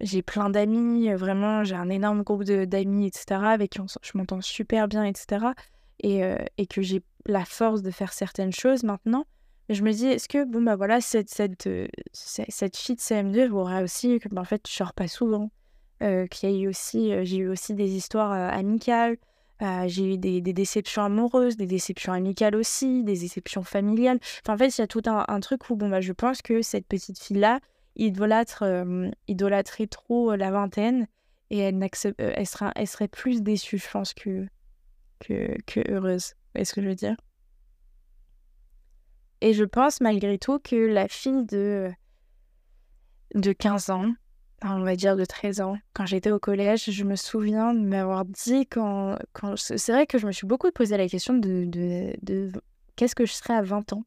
j'ai 0.00 0.22
plein 0.22 0.50
d'amis, 0.50 1.12
vraiment, 1.14 1.64
j'ai 1.64 1.74
un 1.74 1.88
énorme 1.88 2.22
groupe 2.22 2.44
d'amis, 2.44 3.06
etc., 3.06 3.40
avec 3.44 3.72
qui 3.72 3.80
je 4.02 4.10
m'entends 4.14 4.40
super 4.40 4.88
bien, 4.88 5.04
etc. 5.04 5.46
Et, 6.00 6.20
et 6.58 6.66
que 6.66 6.82
j'ai 6.82 7.02
la 7.26 7.44
force 7.44 7.82
de 7.82 7.90
faire 7.90 8.12
certaines 8.12 8.52
choses 8.52 8.84
maintenant. 8.84 9.24
je 9.68 9.82
me 9.82 9.92
dis, 9.92 10.06
est-ce 10.06 10.28
que, 10.28 10.44
bon, 10.44 10.62
bah 10.62 10.76
voilà, 10.76 11.00
cette, 11.00 11.30
cette, 11.30 11.68
cette 12.12 12.76
fille 12.76 12.96
de 12.96 13.00
CM2 13.00 13.50
aura 13.50 13.82
aussi 13.82 14.18
que, 14.20 14.28
bah, 14.28 14.42
en 14.42 14.44
fait, 14.44 14.62
je 14.68 14.72
sors 14.72 14.92
pas 14.92 15.08
souvent, 15.08 15.50
qu'il 16.00 16.48
a 16.48 16.52
eu 16.52 16.68
aussi, 16.68 17.12
j'ai 17.24 17.38
eu 17.38 17.48
aussi 17.48 17.74
des 17.74 17.96
histoires 17.96 18.32
amicales, 18.32 19.16
euh, 19.62 19.84
j'ai 19.86 20.14
eu 20.14 20.18
des, 20.18 20.40
déceptions 20.40 21.02
amoureuses, 21.02 21.56
des 21.56 21.66
déceptions 21.66 22.12
amicales 22.12 22.54
aussi, 22.54 23.02
des 23.02 23.18
déceptions 23.18 23.62
familiales. 23.62 24.18
Enfin, 24.44 24.54
en 24.54 24.58
fait, 24.58 24.68
il 24.76 24.80
y 24.80 24.84
a 24.84 24.86
tout 24.86 25.02
un, 25.06 25.40
truc 25.40 25.68
où 25.70 25.76
bon, 25.76 25.88
bah, 25.88 26.00
je 26.00 26.12
pense 26.12 26.42
que 26.42 26.62
cette 26.62 26.86
petite 26.86 27.18
fille-là 27.18 27.60
idolâtre, 27.96 28.62
euh, 28.62 29.10
idolâtrait 29.26 29.88
trop 29.88 30.36
la 30.36 30.52
vingtaine 30.52 31.08
et 31.50 31.58
elle, 31.58 31.82
elle, 32.18 32.46
elle 32.76 32.86
serait 32.86 33.08
plus 33.08 33.42
déçue, 33.42 33.78
je 33.78 33.90
pense, 33.90 34.14
que, 34.14 34.46
que, 35.18 35.56
que 35.66 35.80
heureuse. 35.90 36.34
Est-ce 36.54 36.74
que 36.74 36.82
je 36.82 36.88
veux 36.88 36.94
dire? 36.94 37.16
Et 39.40 39.52
je 39.52 39.64
pense 39.64 40.00
malgré 40.00 40.38
tout 40.38 40.58
que 40.58 40.76
la 40.76 41.08
fille 41.08 41.44
de, 41.44 41.90
de 43.34 43.52
15 43.52 43.90
ans, 43.90 44.12
on 44.62 44.80
va 44.80 44.96
dire 44.96 45.16
de 45.16 45.24
13 45.24 45.60
ans, 45.60 45.78
quand 45.92 46.06
j'étais 46.06 46.30
au 46.30 46.38
collège, 46.38 46.90
je 46.90 47.04
me 47.04 47.16
souviens 47.16 47.74
de 47.74 47.80
m'avoir 47.80 48.24
dit 48.24 48.66
quand... 48.66 49.16
quand... 49.32 49.56
C'est 49.56 49.92
vrai 49.92 50.06
que 50.06 50.18
je 50.18 50.26
me 50.26 50.32
suis 50.32 50.46
beaucoup 50.46 50.70
posé 50.70 50.96
la 50.96 51.08
question 51.08 51.34
de, 51.34 51.64
de, 51.66 52.50
qu'est-ce 52.96 53.14
que 53.14 53.26
je 53.26 53.32
serais 53.32 53.54
à 53.54 53.62
20 53.62 53.92
ans. 53.92 54.04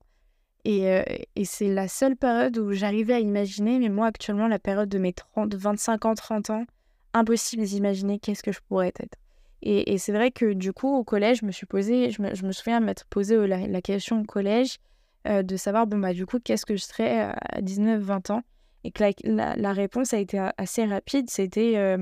Et, 0.64 0.88
euh, 0.90 1.04
et 1.36 1.46
c'est 1.46 1.74
la 1.74 1.88
seule 1.88 2.16
période 2.16 2.58
où 2.58 2.72
j'arrivais 2.72 3.14
à 3.14 3.20
imaginer, 3.20 3.80
mais 3.80 3.90
moi 3.90 4.08
actuellement, 4.08 4.48
la 4.48 4.60
période 4.60 4.90
de 4.90 5.00
mes 5.00 5.14
30, 5.14 5.56
25 5.56 6.06
ans, 6.06 6.14
30 6.14 6.50
ans, 6.52 6.66
impossible 7.14 7.64
d'imaginer 7.64 8.20
qu'est-ce 8.20 8.44
que 8.44 8.52
je 8.52 8.60
pourrais 8.68 8.90
être. 8.90 9.18
Et, 9.64 9.94
et 9.94 9.98
c'est 9.98 10.12
vrai 10.12 10.32
que 10.32 10.54
du 10.54 10.74
coup, 10.74 10.96
au 10.96 11.04
collège, 11.04 11.40
je 11.42 11.46
me 11.46 11.52
suis 11.52 11.66
posé, 11.66 12.12
je 12.12 12.22
me, 12.22 12.36
je 12.36 12.46
me 12.46 12.52
souviens 12.52 12.80
m'être 12.80 13.06
posé 13.06 13.36
euh, 13.36 13.48
la, 13.48 13.82
question 13.82 14.22
au 14.22 14.24
collège 14.24 14.78
euh, 15.28 15.44
de 15.44 15.56
savoir, 15.56 15.88
bon, 15.88 15.98
bah, 16.00 16.14
du 16.14 16.26
coup, 16.26 16.40
qu'est-ce 16.40 16.66
que 16.66 16.76
je 16.76 16.84
serais 16.84 17.32
à 17.50 17.62
19, 17.62 18.02
20 18.02 18.30
ans 18.32 18.42
et 18.84 18.92
que 18.92 19.04
la, 19.26 19.74
réponse 19.74 20.14
a 20.14 20.20
été 20.20 20.40
assez 20.58 20.86
rapide. 20.86 21.30
C'était 21.30 21.98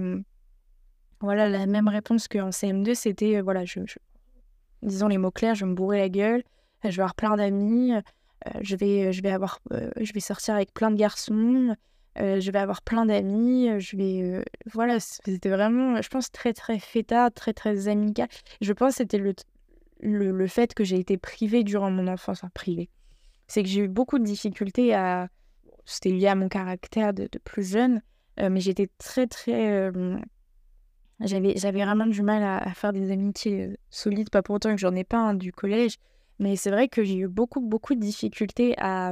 voilà 1.21 1.50
la 1.50 1.65
même 1.65 1.88
réponse 1.88 2.27
qu'en 2.27 2.50
CM2. 2.50 2.95
C'était 2.95 3.41
voilà, 3.41 3.65
je, 3.65 3.81
disons 4.81 5.07
les 5.07 5.17
mots 5.17 5.31
clairs, 5.31 5.55
je 5.55 5.65
vais 5.65 5.71
me 5.71 5.75
bourrer 5.75 6.00
la 6.00 6.09
gueule, 6.09 6.43
je 6.83 6.89
vais 6.89 6.93
avoir 6.93 7.15
plein 7.15 7.36
d'amis, 7.36 7.93
je 8.62 8.75
vais 8.75 9.12
je 9.12 9.21
vais 9.21 9.31
avoir 9.31 9.59
je 10.00 10.13
vais 10.13 10.19
sortir 10.19 10.55
avec 10.55 10.74
plein 10.74 10.91
de 10.91 10.95
garçons. 10.95 11.75
je 12.15 12.51
vais 12.51 12.59
avoir 12.59 12.81
plein 12.81 13.05
d'amis, 13.05 13.69
je 13.79 13.98
vais... 13.98 14.43
voilà, 14.74 15.00
c'était 15.00 15.50
vraiment, 15.50 16.01
je 16.01 16.09
pense, 16.09 16.31
très, 16.31 16.53
très 16.53 16.79
fêtard, 16.79 17.31
très, 17.33 17.53
très 17.53 17.88
amical. 17.88 18.27
Je 18.62 18.74
pense 18.74 18.95
c'était 18.95 19.17
le, 19.17 19.33
le, 20.01 20.31
le, 20.31 20.48
fait 20.48 20.74
que 20.74 20.83
j'ai 20.83 21.00
été 21.00 21.17
privée 21.17 21.63
durant 21.63 21.91
mon 21.91 22.07
enfance, 22.07 22.41
privée. 22.53 22.89
C'est 23.48 23.63
que 23.63 23.69
j'ai 23.69 23.81
eu 23.81 23.88
beaucoup 23.88 24.19
de 24.19 24.24
difficultés 24.24 24.93
à, 24.93 25.29
c'était 25.89 26.12
lié 26.12 26.27
à 26.27 26.36
mon 26.36 26.50
caractère 26.50 27.13
de, 27.13 27.27
plus 27.43 27.69
jeune. 27.69 28.01
mais 28.38 28.60
j'étais 28.60 28.88
très, 28.98 29.27
très. 29.27 29.91
j'avais, 31.19 31.53
j'avais 31.58 31.84
vraiment 31.84 32.08
du 32.08 32.22
mal 32.22 32.43
à, 32.43 32.74
faire 32.74 32.93
des 32.93 33.12
amitiés 33.12 33.77
solides, 33.89 34.29
pas 34.29 34.41
pour 34.41 34.55
autant 34.55 34.72
que 34.72 34.81
j'en 34.81 34.96
ai 34.96 35.03
pas 35.03 35.17
un 35.17 35.34
du 35.34 35.51
collège. 35.51 35.98
Mais 36.39 36.55
c'est 36.55 36.72
vrai 36.72 36.88
que 36.88 37.03
j'ai 37.03 37.17
eu 37.17 37.27
beaucoup, 37.27 37.60
beaucoup 37.60 37.96
de 37.96 38.00
difficultés 38.00 38.74
à, 38.77 39.12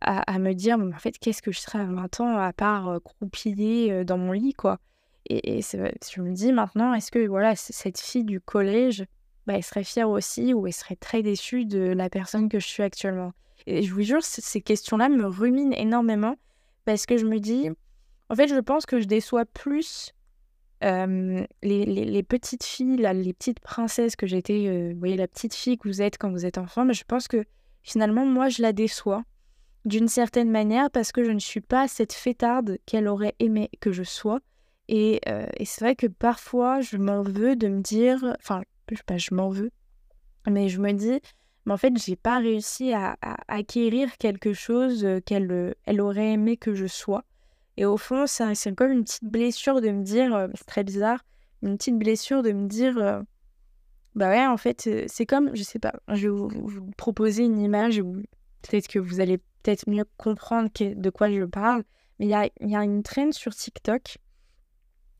à, 0.00 0.38
me 0.38 0.52
dire, 0.52 0.78
en 0.78 0.98
fait, 0.98 1.18
qu'est-ce 1.18 1.42
que 1.42 1.52
je 1.52 1.60
serais 1.60 1.80
à 1.80 1.86
20 1.86 2.20
ans 2.20 2.36
à 2.36 2.52
part 2.52 3.00
croupiller 3.02 4.04
dans 4.04 4.18
mon 4.18 4.32
lit, 4.32 4.54
quoi. 4.54 4.78
Et, 5.26 5.58
et 5.58 5.62
je 5.62 6.20
me 6.20 6.32
dis 6.32 6.52
maintenant, 6.52 6.92
est-ce 6.94 7.10
que 7.10 7.26
voilà, 7.26 7.56
cette 7.56 7.98
fille 8.00 8.24
du 8.24 8.40
collège, 8.40 9.04
bah, 9.46 9.54
elle 9.54 9.62
serait 9.62 9.84
fière 9.84 10.10
aussi 10.10 10.54
ou 10.54 10.66
elle 10.66 10.72
serait 10.72 10.96
très 10.96 11.22
déçue 11.22 11.64
de 11.64 11.80
la 11.80 12.10
personne 12.10 12.48
que 12.48 12.60
je 12.60 12.66
suis 12.66 12.82
actuellement? 12.82 13.32
Et 13.66 13.82
je 13.82 13.94
vous 13.94 14.02
jure, 14.02 14.22
ces 14.22 14.60
questions-là 14.60 15.08
me 15.08 15.26
ruminent 15.26 15.74
énormément 15.76 16.36
parce 16.84 17.06
que 17.06 17.16
je 17.16 17.26
me 17.26 17.38
dis, 17.38 17.70
en 18.28 18.34
fait, 18.34 18.48
je 18.48 18.58
pense 18.60 18.86
que 18.86 19.00
je 19.00 19.06
déçois 19.06 19.44
plus 19.46 20.12
les, 20.82 22.22
petites 22.28 22.64
filles, 22.64 22.96
les 22.96 23.32
petites 23.32 23.60
princesses 23.60 24.16
que 24.16 24.26
j'étais, 24.26 24.92
vous 24.92 24.98
voyez, 24.98 25.16
la 25.16 25.28
petite 25.28 25.54
fille 25.54 25.78
que 25.78 25.88
vous 25.88 26.02
êtes 26.02 26.18
quand 26.18 26.30
vous 26.30 26.44
êtes 26.44 26.58
enfant, 26.58 26.84
mais 26.84 26.92
je 26.92 27.04
pense 27.04 27.26
que 27.26 27.44
finalement, 27.82 28.26
moi, 28.26 28.48
je 28.48 28.60
la 28.60 28.72
déçois 28.72 29.24
d'une 29.84 30.08
certaine 30.08 30.50
manière 30.50 30.90
parce 30.90 31.12
que 31.12 31.24
je 31.24 31.30
ne 31.30 31.38
suis 31.38 31.60
pas 31.60 31.88
cette 31.88 32.12
fêtarde 32.12 32.78
qu'elle 32.86 33.08
aurait 33.08 33.34
aimé 33.38 33.70
que 33.80 33.92
je 33.92 34.02
sois. 34.02 34.40
Et, 34.88 35.20
et 35.56 35.64
c'est 35.64 35.84
vrai 35.84 35.96
que 35.96 36.06
parfois, 36.06 36.80
je 36.82 36.98
m'en 36.98 37.22
veux 37.22 37.56
de 37.56 37.68
me 37.68 37.80
dire, 37.80 38.36
enfin, 38.38 38.60
je, 38.90 39.02
pas, 39.02 39.16
je 39.16 39.34
m'en 39.34 39.48
veux, 39.48 39.70
mais 40.46 40.68
je 40.68 40.80
me 40.80 40.92
dis, 40.92 41.20
mais 41.66 41.72
en 41.72 41.76
fait, 41.76 41.96
j'ai 41.96 42.16
pas 42.16 42.38
réussi 42.38 42.92
à, 42.92 43.16
acquérir 43.48 44.16
quelque 44.18 44.52
chose 44.52 45.06
qu'elle 45.24 45.74
elle 45.84 46.00
aurait 46.00 46.32
aimé 46.32 46.56
que 46.56 46.74
je 46.74 46.86
sois. 46.86 47.24
Et 47.76 47.84
au 47.84 47.96
fond, 47.96 48.26
c'est 48.26 48.74
comme 48.74 48.92
une 48.92 49.04
petite 49.04 49.24
blessure 49.24 49.80
de 49.80 49.90
me 49.90 50.02
dire, 50.02 50.48
c'est 50.54 50.66
très 50.66 50.84
bizarre, 50.84 51.24
une 51.62 51.76
petite 51.76 51.98
blessure 51.98 52.42
de 52.42 52.52
me 52.52 52.68
dire, 52.68 53.22
bah 54.14 54.28
ouais, 54.28 54.46
en 54.46 54.56
fait, 54.56 54.88
c'est 55.06 55.26
comme, 55.26 55.54
je 55.56 55.62
sais 55.62 55.78
pas, 55.78 55.94
je 56.08 56.28
vais 56.28 56.28
vous, 56.28 56.90
proposer 56.96 57.44
une 57.44 57.60
image 57.60 58.02
peut-être 58.62 58.88
que 58.88 58.98
vous 58.98 59.20
allez 59.20 59.38
peut-être 59.38 59.88
mieux 59.88 60.04
comprendre 60.16 60.70
de 60.78 61.10
quoi 61.10 61.30
je 61.30 61.44
parle. 61.44 61.84
Mais 62.18 62.26
il 62.26 62.30
y 62.30 62.34
a, 62.34 62.48
y 62.60 62.76
a 62.76 62.84
une 62.84 63.02
traîne 63.02 63.32
sur 63.32 63.54
TikTok 63.54 64.18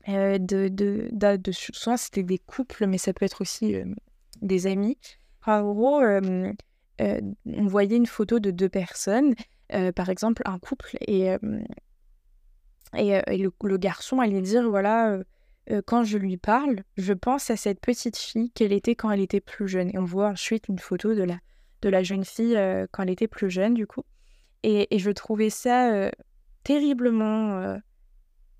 euh, 0.07 0.37
de, 0.37 0.67
de, 0.69 1.09
de, 1.11 1.51
souvent 1.51 1.97
c'était 1.97 2.23
des 2.23 2.37
couples, 2.37 2.85
mais 2.85 2.97
ça 2.97 3.11
peut 3.13 3.25
être 3.25 3.41
aussi 3.41 3.75
euh, 3.75 3.85
des 4.41 4.67
amis. 4.67 4.97
En 5.45 5.61
gros, 5.73 6.01
on 6.01 7.67
voyait 7.67 7.97
une 7.97 8.05
photo 8.05 8.39
de 8.39 8.51
deux 8.51 8.69
personnes, 8.69 9.35
par 9.95 10.09
exemple 10.09 10.41
un 10.45 10.59
couple, 10.59 10.97
et, 11.01 11.35
et, 12.93 13.37
le, 13.37 13.77
garçon 13.77 14.19
allait 14.19 14.41
dire 14.41 14.69
voilà, 14.69 15.19
quand 15.85 16.03
je 16.03 16.17
lui 16.17 16.37
parle, 16.37 16.83
je 16.97 17.13
pense 17.13 17.49
à 17.49 17.57
cette 17.57 17.79
petite 17.79 18.17
fille 18.17 18.51
qu'elle 18.51 18.73
était 18.73 18.95
quand 18.95 19.11
elle 19.11 19.21
était 19.21 19.41
plus 19.41 19.67
jeune. 19.67 19.89
Et 19.93 19.97
on 19.97 20.05
voit 20.05 20.29
ensuite 20.29 20.67
une 20.67 20.79
photo 20.79 21.13
de 21.13 21.23
la, 21.23 21.39
de 21.81 21.89
la 21.89 22.03
jeune 22.03 22.25
fille 22.25 22.57
quand 22.91 23.03
elle 23.03 23.11
était 23.11 23.27
plus 23.27 23.49
jeune, 23.49 23.73
du 23.73 23.87
coup. 23.87 24.03
Et, 24.63 24.95
et 24.95 24.99
je 24.99 25.11
trouvais 25.11 25.49
ça 25.49 26.09
terriblement 26.63 27.77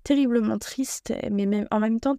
terriblement 0.06 0.56
triste, 0.58 1.12
mais 1.32 1.46
même 1.46 1.66
en 1.72 1.80
même 1.80 1.98
temps 1.98 2.16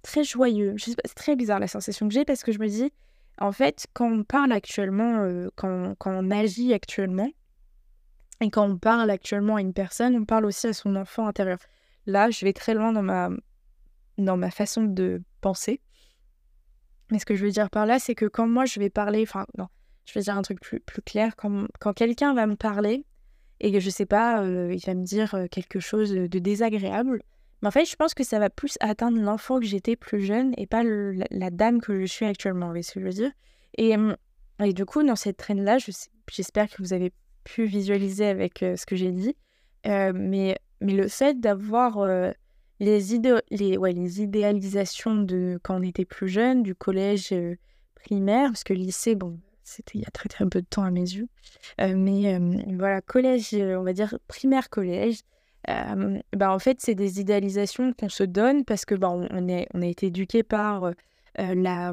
très 0.00 0.24
joyeux. 0.24 0.76
C'est 0.78 1.14
très 1.14 1.36
bizarre 1.36 1.60
la 1.60 1.68
sensation 1.68 2.08
que 2.08 2.14
j'ai 2.14 2.24
parce 2.24 2.42
que 2.42 2.52
je 2.52 2.58
me 2.58 2.68
dis, 2.68 2.90
en 3.38 3.52
fait, 3.52 3.86
quand 3.92 4.10
on 4.10 4.24
parle 4.24 4.52
actuellement, 4.52 5.20
euh, 5.20 5.48
quand, 5.56 5.94
quand, 5.98 6.12
on 6.12 6.30
agit 6.30 6.72
actuellement, 6.72 7.30
et 8.40 8.50
quand 8.50 8.68
on 8.68 8.78
parle 8.78 9.10
actuellement 9.10 9.56
à 9.56 9.60
une 9.60 9.72
personne, 9.72 10.16
on 10.16 10.24
parle 10.24 10.46
aussi 10.46 10.66
à 10.66 10.72
son 10.72 10.96
enfant 10.96 11.26
intérieur. 11.26 11.58
Là, 12.06 12.30
je 12.30 12.44
vais 12.44 12.52
très 12.52 12.74
loin 12.74 12.92
dans 12.92 13.02
ma, 13.02 13.30
dans 14.18 14.36
ma 14.36 14.50
façon 14.50 14.84
de 14.84 15.22
penser. 15.40 15.80
Mais 17.10 17.18
ce 17.18 17.26
que 17.26 17.34
je 17.34 17.44
veux 17.44 17.50
dire 17.50 17.70
par 17.70 17.86
là, 17.86 17.98
c'est 17.98 18.14
que 18.14 18.26
quand 18.26 18.48
moi 18.48 18.64
je 18.64 18.80
vais 18.80 18.90
parler, 18.90 19.22
enfin, 19.22 19.46
non, 19.58 19.68
je 20.06 20.14
vais 20.14 20.20
dire 20.20 20.36
un 20.36 20.42
truc 20.42 20.60
plus, 20.60 20.80
plus 20.80 21.02
clair, 21.02 21.36
quand, 21.36 21.66
quand 21.78 21.92
quelqu'un 21.92 22.34
va 22.34 22.46
me 22.46 22.56
parler, 22.56 23.04
et 23.60 23.72
que 23.72 23.80
je 23.80 23.90
sais 23.90 24.06
pas, 24.06 24.42
euh, 24.42 24.72
il 24.72 24.84
va 24.84 24.94
me 24.94 25.04
dire 25.04 25.34
euh, 25.34 25.46
quelque 25.46 25.80
chose 25.80 26.10
de 26.12 26.38
désagréable. 26.38 27.22
Mais 27.62 27.68
en 27.68 27.70
fait, 27.70 27.84
je 27.84 27.96
pense 27.96 28.14
que 28.14 28.24
ça 28.24 28.38
va 28.38 28.50
plus 28.50 28.76
atteindre 28.80 29.20
l'enfant 29.20 29.58
que 29.58 29.66
j'étais 29.66 29.96
plus 29.96 30.20
jeune 30.20 30.52
et 30.56 30.66
pas 30.66 30.82
la, 30.84 31.50
dame 31.50 31.80
que 31.80 32.00
je 32.00 32.06
suis 32.06 32.26
actuellement, 32.26 32.66
vous 32.66 32.72
voyez 32.72 32.82
ce 32.82 32.92
que 32.92 33.00
je 33.00 33.06
veux 33.06 33.12
dire? 33.12 33.32
Et, 33.78 33.94
et, 34.62 34.72
du 34.72 34.84
coup, 34.84 35.02
dans 35.02 35.16
cette 35.16 35.36
traîne-là, 35.36 35.78
j'espère 36.30 36.68
que 36.68 36.82
vous 36.82 36.92
avez 36.92 37.12
pu 37.44 37.64
visualiser 37.64 38.26
avec 38.26 38.58
ce 38.58 38.84
que 38.84 38.96
j'ai 38.96 39.10
dit. 39.10 39.36
mais, 39.84 40.58
mais 40.80 40.92
le 40.92 41.08
fait 41.08 41.40
d'avoir 41.40 42.06
les, 42.80 43.00
les, 43.50 43.78
ouais, 43.78 43.92
les 43.92 44.22
idéalisations 44.22 45.16
de 45.16 45.58
quand 45.62 45.78
on 45.78 45.82
était 45.82 46.04
plus 46.04 46.28
jeune, 46.28 46.62
du 46.62 46.74
collège 46.74 47.34
primaire, 47.94 48.50
parce 48.50 48.64
que 48.64 48.74
lycée, 48.74 49.14
bon, 49.14 49.38
c'était 49.64 49.98
il 49.98 50.02
y 50.02 50.06
a 50.06 50.10
très 50.10 50.28
très 50.28 50.46
peu 50.46 50.60
de 50.60 50.66
temps 50.66 50.84
à 50.84 50.90
mes 50.90 51.00
yeux. 51.00 51.28
Mais 51.78 52.38
voilà, 52.74 53.00
collège, 53.00 53.54
on 53.54 53.82
va 53.82 53.92
dire 53.94 54.18
primaire 54.28 54.68
bah, 55.66 56.52
en 56.52 56.58
fait, 56.58 56.80
c'est 56.80 56.94
des 56.94 57.20
idéalisations 57.20 57.92
qu'on 57.92 58.08
se 58.08 58.22
donne 58.22 58.64
parce 58.64 58.84
que 58.84 58.94
bah, 58.94 59.10
on, 59.10 59.48
est, 59.48 59.66
on 59.74 59.82
a 59.82 59.86
été 59.86 60.06
éduqué 60.06 60.42
par 60.42 60.92
la, 61.36 61.92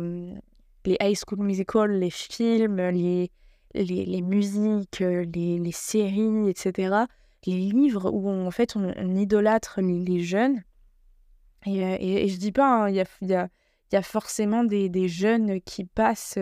les 0.85 0.97
high 1.01 1.15
school 1.15 1.39
musicals, 1.39 1.99
les 1.99 2.09
films, 2.09 2.77
les, 2.77 3.31
les, 3.73 4.05
les 4.05 4.21
musiques, 4.21 4.99
les, 4.99 5.57
les, 5.59 5.71
séries, 5.71 6.49
etc. 6.49 6.95
Les 7.45 7.57
livres 7.57 8.11
où 8.11 8.29
en 8.29 8.51
fait 8.51 8.75
on, 8.75 9.15
idolâtre 9.15 9.81
les, 9.81 10.21
jeunes. 10.21 10.63
Et, 11.65 12.25
et, 12.25 12.27
je 12.27 12.37
dis 12.37 12.51
pas, 12.51 12.83
hein, 12.83 12.89
il 12.89 12.95
y, 12.95 13.01
a, 13.01 13.05
y, 13.21 13.33
a, 13.33 13.49
y, 13.91 13.95
a, 13.95 14.01
forcément 14.01 14.63
des, 14.63 14.89
des, 14.89 15.07
jeunes 15.07 15.61
qui 15.61 15.85
passent 15.85 16.37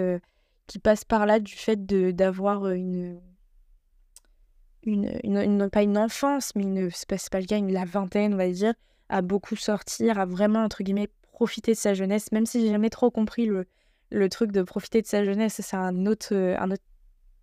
qui 0.68 0.80
passe 0.80 1.04
par 1.04 1.26
là 1.26 1.40
du 1.42 1.54
fait 1.54 1.86
d'avoir 1.86 2.70
une, 2.70 3.20
une, 4.84 5.70
pas 5.70 5.84
une 5.84 5.98
enfance, 5.98 6.56
mais 6.56 6.64
une, 6.64 6.90
c'est 6.92 7.08
pas, 7.08 7.18
pas, 7.32 7.40
le 7.40 7.46
cas, 7.46 7.58
une, 7.58 7.72
la 7.72 7.86
vingtaine, 7.86 8.34
on 8.34 8.38
va 8.38 8.50
dire, 8.50 8.74
à 9.10 9.22
beaucoup 9.22 9.56
sortir, 9.56 10.20
à 10.20 10.26
vraiment, 10.26 10.64
entre 10.64 10.84
guillemets, 10.84 11.10
profiter 11.34 11.72
de 11.74 11.78
sa 11.78 11.94
jeunesse, 11.94 12.32
même 12.32 12.46
si 12.46 12.62
j'ai 12.62 12.70
jamais 12.70 12.90
trop 12.90 13.12
compris 13.12 13.46
le, 13.46 13.66
le 14.10 14.30
truc 14.30 14.52
de 14.52 14.62
profiter 14.62 15.02
de 15.02 15.08
sa 15.08 15.24
jeunesse, 15.24 15.60
c'est 15.62 15.76
un 15.76 16.06
autre, 16.06 16.36
un 16.36 16.72
autre 16.72 16.84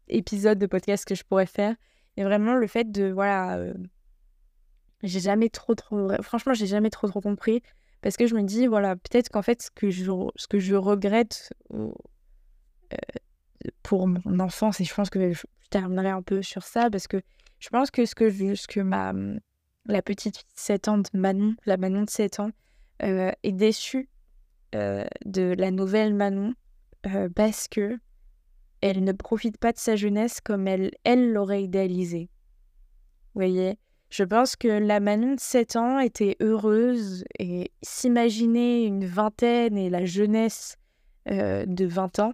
épisode 0.09 0.59
de 0.59 0.67
podcast 0.67 1.05
que 1.05 1.15
je 1.15 1.25
pourrais 1.25 1.47
faire. 1.47 1.75
Et 2.17 2.25
vraiment, 2.25 2.55
le 2.55 2.67
fait 2.67 2.91
de, 2.91 3.11
voilà, 3.11 3.61
j'ai 5.03 5.21
jamais 5.21 5.49
trop, 5.49 5.75
trop, 5.75 6.11
franchement, 6.23 6.55
j'ai 6.55 6.67
jamais 6.67 6.91
trop, 6.91 7.09
trop 7.09 7.21
compris, 7.21 7.63
parce 8.01 8.17
que 8.17 8.27
je 8.27 8.35
me 8.35 8.43
dis, 8.43 8.67
voilà, 8.67 8.97
peut-être 8.97 9.29
qu'en 9.29 9.43
fait, 9.43 9.63
ce 9.63 9.71
que 9.71 9.91
je, 9.91 10.11
ce 10.37 10.47
que 10.47 10.59
je 10.59 10.75
regrette 10.75 11.53
pour 13.83 14.09
mon 14.09 14.41
enfance, 14.41 14.81
et 14.81 14.85
je 14.85 14.95
pense 14.95 15.11
que 15.11 15.33
je 15.69 15.79
terminerai 15.79 16.09
un 16.09 16.23
peu 16.23 16.41
sur 16.41 16.63
ça, 16.63 16.89
parce 16.91 17.07
que 17.07 17.21
je 17.59 17.69
pense 17.69 17.91
que 17.91 18.07
ce 18.07 18.15
que, 18.15 18.31
ce 18.31 18.67
que 18.67 18.81
ma, 18.81 19.13
la 19.85 20.01
petite 20.01 20.45
7 20.55 20.89
ans 20.89 20.99
de 20.99 21.09
Manon, 21.13 21.55
la 21.67 21.77
Manon 21.77 22.03
de 22.03 22.11
7 22.11 22.41
ans, 22.41 22.51
euh, 23.03 23.33
est 23.43 23.53
déçue 23.53 24.09
euh, 24.75 25.05
de 25.27 25.55
la 25.59 25.71
nouvelle 25.71 26.15
Manon 26.15 26.55
euh, 27.07 27.29
parce 27.35 27.69
que 27.69 27.99
elle 28.81 29.05
ne 29.05 29.13
profite 29.13 29.59
pas 29.59 29.73
de 29.73 29.79
sa 29.79 29.97
jeunesse 29.97 30.41
comme 30.41 30.67
elle 30.69 30.91
elle 31.05 31.33
l'aurait 31.33 31.63
idéalisé. 31.63 32.31
Vous 33.35 33.41
voyez 33.41 33.79
Je 34.09 34.25
pense 34.25 34.57
que 34.57 34.69
la 34.69 35.01
Manon 35.01 35.35
de 35.35 35.41
7 35.41 35.77
ans 35.77 35.99
était 35.99 36.37
heureuse 36.41 37.25
et 37.39 37.73
s'imaginait 37.83 38.85
une 38.85 39.05
vingtaine 39.05 39.77
et 39.77 39.91
la 39.91 40.07
jeunesse 40.07 40.77
de 41.27 41.85
20 41.85 42.21
ans 42.21 42.33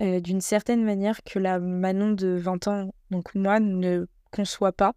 euh, 0.00 0.20
d'une 0.20 0.40
certaine 0.40 0.84
manière 0.84 1.22
que 1.24 1.38
la 1.38 1.58
Manon 1.58 2.12
de 2.12 2.28
20 2.28 2.68
ans, 2.68 2.94
donc 3.10 3.34
moi, 3.34 3.60
ne 3.60 4.06
conçoit 4.30 4.72
pas. 4.72 4.94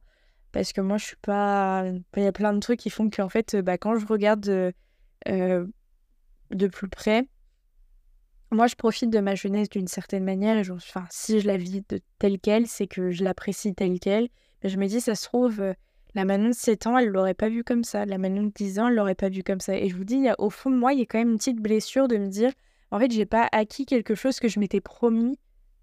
Parce 0.52 0.74
que 0.74 0.82
moi, 0.82 0.98
je 0.98 1.06
suis 1.06 1.16
pas. 1.18 1.86
Il 2.18 2.24
y 2.24 2.28
a 2.28 2.32
plein 2.32 2.54
de 2.54 2.60
trucs 2.60 2.80
qui 2.80 2.90
font 2.90 3.10
qu'en 3.10 3.30
fait, 3.30 3.56
bah, 3.56 3.78
quand 3.78 3.98
je 3.98 4.06
regarde 4.06 4.74
euh, 5.28 5.66
de 6.52 6.68
plus 6.68 6.90
près, 6.90 7.28
moi, 8.52 8.66
je 8.66 8.76
profite 8.76 9.12
de 9.12 9.20
ma 9.20 9.36
jeunesse 9.36 9.70
d'une 9.70 9.88
certaine 9.88 10.24
manière. 10.24 10.58
Et 10.58 10.72
enfin, 10.72 11.06
si 11.12 11.40
je 11.40 11.48
la 11.48 11.58
vis 11.58 11.84
de 11.88 12.02
telle 12.18 12.40
qu'elle, 12.40 12.68
c'est 12.68 12.88
que 12.88 13.12
je 13.12 13.24
l'apprécie 13.24 13.76
telle 13.76 14.00
qu'elle. 14.00 14.30
Mais 14.64 14.70
je 14.70 14.78
me 14.78 14.88
dis, 14.88 15.02
ça 15.02 15.14
se 15.14 15.26
trouve, 15.26 15.62
euh, 15.62 15.74
la 16.16 16.26
Manon 16.26 16.50
de 16.50 16.54
7 16.54 16.88
ans, 16.88 16.98
elle 16.98 17.10
l'aurait 17.10 17.36
pas 17.36 17.50
vu 17.50 17.64
comme 17.64 17.84
ça. 17.84 18.06
La 18.06 18.18
Manon 18.18 18.44
de 18.44 18.52
10 18.52 18.80
ans, 18.80 18.88
elle 18.88 18.96
l'aurait 18.96 19.16
pas 19.16 19.30
vu 19.30 19.44
comme 19.44 19.60
ça. 19.60 19.78
Et 19.78 19.88
je 19.88 19.96
vous 19.96 20.04
dis, 20.04 20.18
y 20.18 20.30
a, 20.30 20.36
au 20.40 20.50
fond 20.50 20.72
de 20.72 20.76
moi, 20.76 20.94
il 20.94 21.00
y 21.00 21.04
a 21.04 21.06
quand 21.06 21.20
même 21.20 21.32
une 21.32 21.38
petite 21.38 21.62
blessure 21.62 22.08
de 22.08 22.18
me 22.18 22.28
dire, 22.28 22.52
en 22.92 23.00
fait, 23.00 23.12
j'ai 23.12 23.26
pas 23.26 23.48
acquis 23.52 23.86
quelque 23.86 24.16
chose 24.16 24.40
que 24.40 24.48
je 24.48 24.60
m'étais 24.60 24.82
promis 24.82 25.38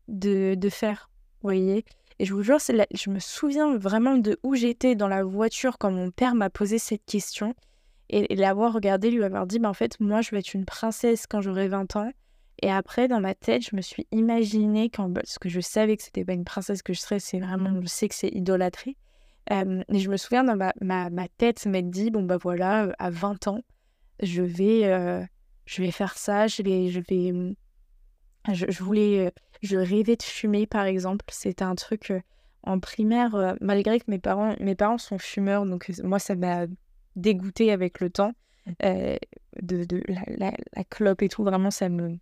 de, 0.08 0.54
de 0.54 0.68
faire. 0.68 1.10
Vous 1.42 1.48
voyez 1.48 1.84
Et 2.18 2.24
je 2.24 2.34
vous 2.34 2.42
jure, 2.42 2.58
je 2.58 3.10
me 3.10 3.18
souviens 3.18 3.76
vraiment 3.76 4.16
de 4.16 4.38
où 4.42 4.54
j'étais 4.54 4.94
dans 4.94 5.08
la 5.08 5.22
voiture 5.22 5.78
quand 5.78 5.90
mon 5.90 6.10
père 6.10 6.34
m'a 6.34 6.50
posé 6.50 6.78
cette 6.78 7.04
question. 7.04 7.54
Et, 8.08 8.34
l'avoir 8.36 8.72
regardé, 8.72 9.10
lui 9.10 9.24
avoir 9.24 9.46
dit, 9.46 9.58
bah, 9.58 9.68
en 9.68 9.74
fait, 9.74 9.98
moi, 10.00 10.20
je 10.20 10.30
vais 10.30 10.38
être 10.38 10.54
une 10.54 10.64
princesse 10.64 11.26
quand 11.26 11.40
j'aurai 11.40 11.68
20 11.68 11.96
ans. 11.96 12.10
Et 12.62 12.70
après, 12.70 13.06
dans 13.08 13.20
ma 13.20 13.34
tête, 13.34 13.68
je 13.68 13.76
me 13.76 13.82
suis 13.82 14.06
imaginé, 14.12 14.88
quand, 14.88 15.12
parce 15.12 15.38
que 15.38 15.48
je 15.48 15.60
savais 15.60 15.96
que 15.96 16.02
c'était 16.02 16.24
pas 16.24 16.32
une 16.32 16.44
princesse 16.44 16.82
que 16.82 16.92
je 16.92 17.00
serais, 17.00 17.18
c'est 17.18 17.38
vraiment, 17.38 17.80
je 17.82 17.86
sais 17.86 18.08
que 18.08 18.14
c'est 18.14 18.30
idolâtré. 18.30 18.96
et 19.50 19.98
je 19.98 20.08
me 20.08 20.16
souviens 20.16 20.44
dans 20.44 20.56
ma, 20.56 20.72
ma, 20.80 21.10
ma 21.10 21.28
tête 21.28 21.66
m'être 21.66 21.90
dit, 21.90 22.10
bon 22.10 22.22
bah 22.22 22.38
voilà, 22.40 22.94
à 22.98 23.10
20 23.10 23.48
ans, 23.48 23.60
je 24.22 24.42
vais, 24.42 25.26
je 25.66 25.82
vais 25.82 25.90
faire 25.90 26.16
ça, 26.16 26.46
je 26.46 26.62
vais, 26.62 26.88
je 26.88 27.00
vais, 27.00 27.32
mmh, 27.32 27.54
je, 28.52 28.66
je 28.68 28.82
voulais, 28.82 29.32
je 29.62 29.76
rêvais 29.76 30.16
de 30.16 30.22
fumer 30.22 30.66
par 30.66 30.84
exemple. 30.84 31.24
C'était 31.28 31.64
un 31.64 31.74
truc 31.74 32.12
en 32.62 32.80
primaire, 32.80 33.56
malgré 33.60 34.00
que 34.00 34.04
mes 34.08 34.18
parents, 34.18 34.56
mes 34.60 34.74
parents 34.74 34.98
sont 34.98 35.18
fumeurs, 35.18 35.66
donc 35.66 35.90
moi 36.02 36.18
ça 36.18 36.34
m'a 36.34 36.66
dégoûté 37.14 37.70
avec 37.72 38.00
le 38.00 38.10
temps. 38.10 38.32
Mmh. 38.66 39.16
de, 39.62 39.84
de 39.84 40.02
la, 40.08 40.50
la, 40.74 40.84
clope 40.90 41.22
et 41.22 41.28
tout, 41.28 41.44
vraiment 41.44 41.70
ça 41.70 41.88
me, 41.88 42.18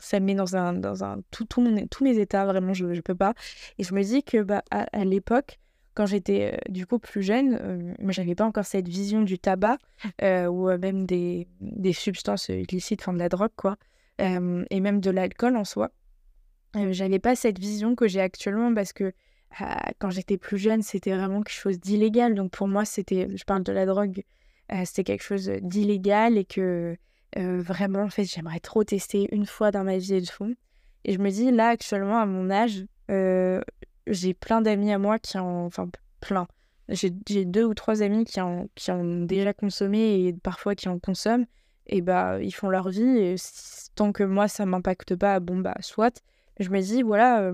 ça 0.00 0.18
me 0.18 0.26
met 0.26 0.34
dans 0.34 0.56
un, 0.56 0.72
dans 0.72 1.04
un 1.04 1.20
tout, 1.30 1.44
tout 1.44 1.64
tous 1.92 2.02
mes 2.02 2.18
états, 2.18 2.44
vraiment 2.44 2.74
je 2.74 2.86
ne 2.86 3.00
peux 3.00 3.14
pas. 3.14 3.34
Et 3.78 3.84
je 3.84 3.94
me 3.94 4.02
dis 4.02 4.24
que 4.24 4.42
bah, 4.42 4.64
à 4.70 5.04
l'époque, 5.04 5.60
quand 5.94 6.06
j'étais 6.06 6.52
euh, 6.52 6.72
du 6.72 6.86
coup 6.86 6.98
plus 6.98 7.22
jeune, 7.22 7.58
euh, 7.60 7.94
moi 8.00 8.12
j'avais 8.12 8.34
pas 8.34 8.44
encore 8.44 8.66
cette 8.66 8.88
vision 8.88 9.22
du 9.22 9.38
tabac 9.38 9.78
euh, 10.22 10.46
ou 10.46 10.66
même 10.78 11.06
des, 11.06 11.46
des, 11.60 11.92
substances 11.92 12.48
illicites, 12.48 13.00
enfin 13.02 13.12
de 13.12 13.18
la 13.18 13.28
drogue 13.28 13.52
quoi, 13.56 13.76
et 14.18 14.80
même 14.80 15.00
de 15.00 15.10
l'alcool 15.10 15.56
en 15.56 15.64
soi. 15.64 15.90
j'avais 16.74 17.18
pas 17.18 17.34
cette 17.36 17.58
vision 17.58 17.94
que 17.94 18.06
j'ai 18.08 18.20
actuellement 18.20 18.74
parce 18.74 18.92
que 18.92 19.12
ah, 19.58 19.92
quand 19.98 20.10
j'étais 20.10 20.36
plus 20.36 20.58
jeune, 20.58 20.82
c'était 20.82 21.14
vraiment 21.14 21.42
quelque 21.42 21.56
chose 21.56 21.78
d'illégal. 21.78 22.34
Donc 22.34 22.50
pour 22.50 22.66
moi, 22.66 22.84
c'était, 22.84 23.28
je 23.36 23.44
parle 23.44 23.62
de 23.62 23.72
la 23.72 23.86
drogue, 23.86 24.24
c'était 24.84 25.04
quelque 25.04 25.22
chose 25.22 25.48
d'illégal 25.62 26.38
et 26.38 26.44
que 26.44 26.96
vraiment 27.36 28.02
en 28.02 28.08
fait 28.10 28.24
j'aimerais 28.24 28.60
trop 28.60 28.84
tester 28.84 29.28
une 29.32 29.46
fois 29.46 29.70
dans 29.70 29.84
ma 29.84 29.98
vie 29.98 30.14
et 30.14 30.20
de 30.20 30.28
fond. 30.28 30.54
Et 31.04 31.12
je 31.12 31.18
me 31.18 31.30
dis 31.30 31.50
là 31.50 31.68
actuellement 31.68 32.18
à 32.18 32.26
mon 32.26 32.50
âge, 32.50 32.84
j'ai 34.06 34.34
plein 34.34 34.60
d'amis 34.60 34.92
à 34.92 34.98
moi 34.98 35.18
qui 35.18 35.38
ont, 35.38 35.66
enfin 35.66 35.88
plein. 36.20 36.46
J'ai 36.88 37.10
deux 37.10 37.64
ou 37.64 37.74
trois 37.74 38.02
amis 38.02 38.24
qui 38.24 38.40
ont, 38.40 38.68
qui 38.74 38.90
ont 38.90 39.22
déjà 39.24 39.54
consommé 39.54 40.26
et 40.26 40.32
parfois 40.34 40.74
qui 40.74 40.88
en 40.88 40.98
consomment. 40.98 41.46
Et 41.86 42.02
bah, 42.02 42.38
ils 42.42 42.52
font 42.52 42.68
leur 42.68 42.88
vie. 42.90 43.18
Et 43.18 43.36
tant 43.94 44.12
que 44.12 44.22
moi, 44.22 44.48
ça 44.48 44.66
m'impacte 44.66 45.16
pas, 45.16 45.40
bon, 45.40 45.58
bah, 45.58 45.76
soit. 45.80 46.22
Je 46.60 46.68
me 46.70 46.80
dis, 46.80 47.02
voilà, 47.02 47.50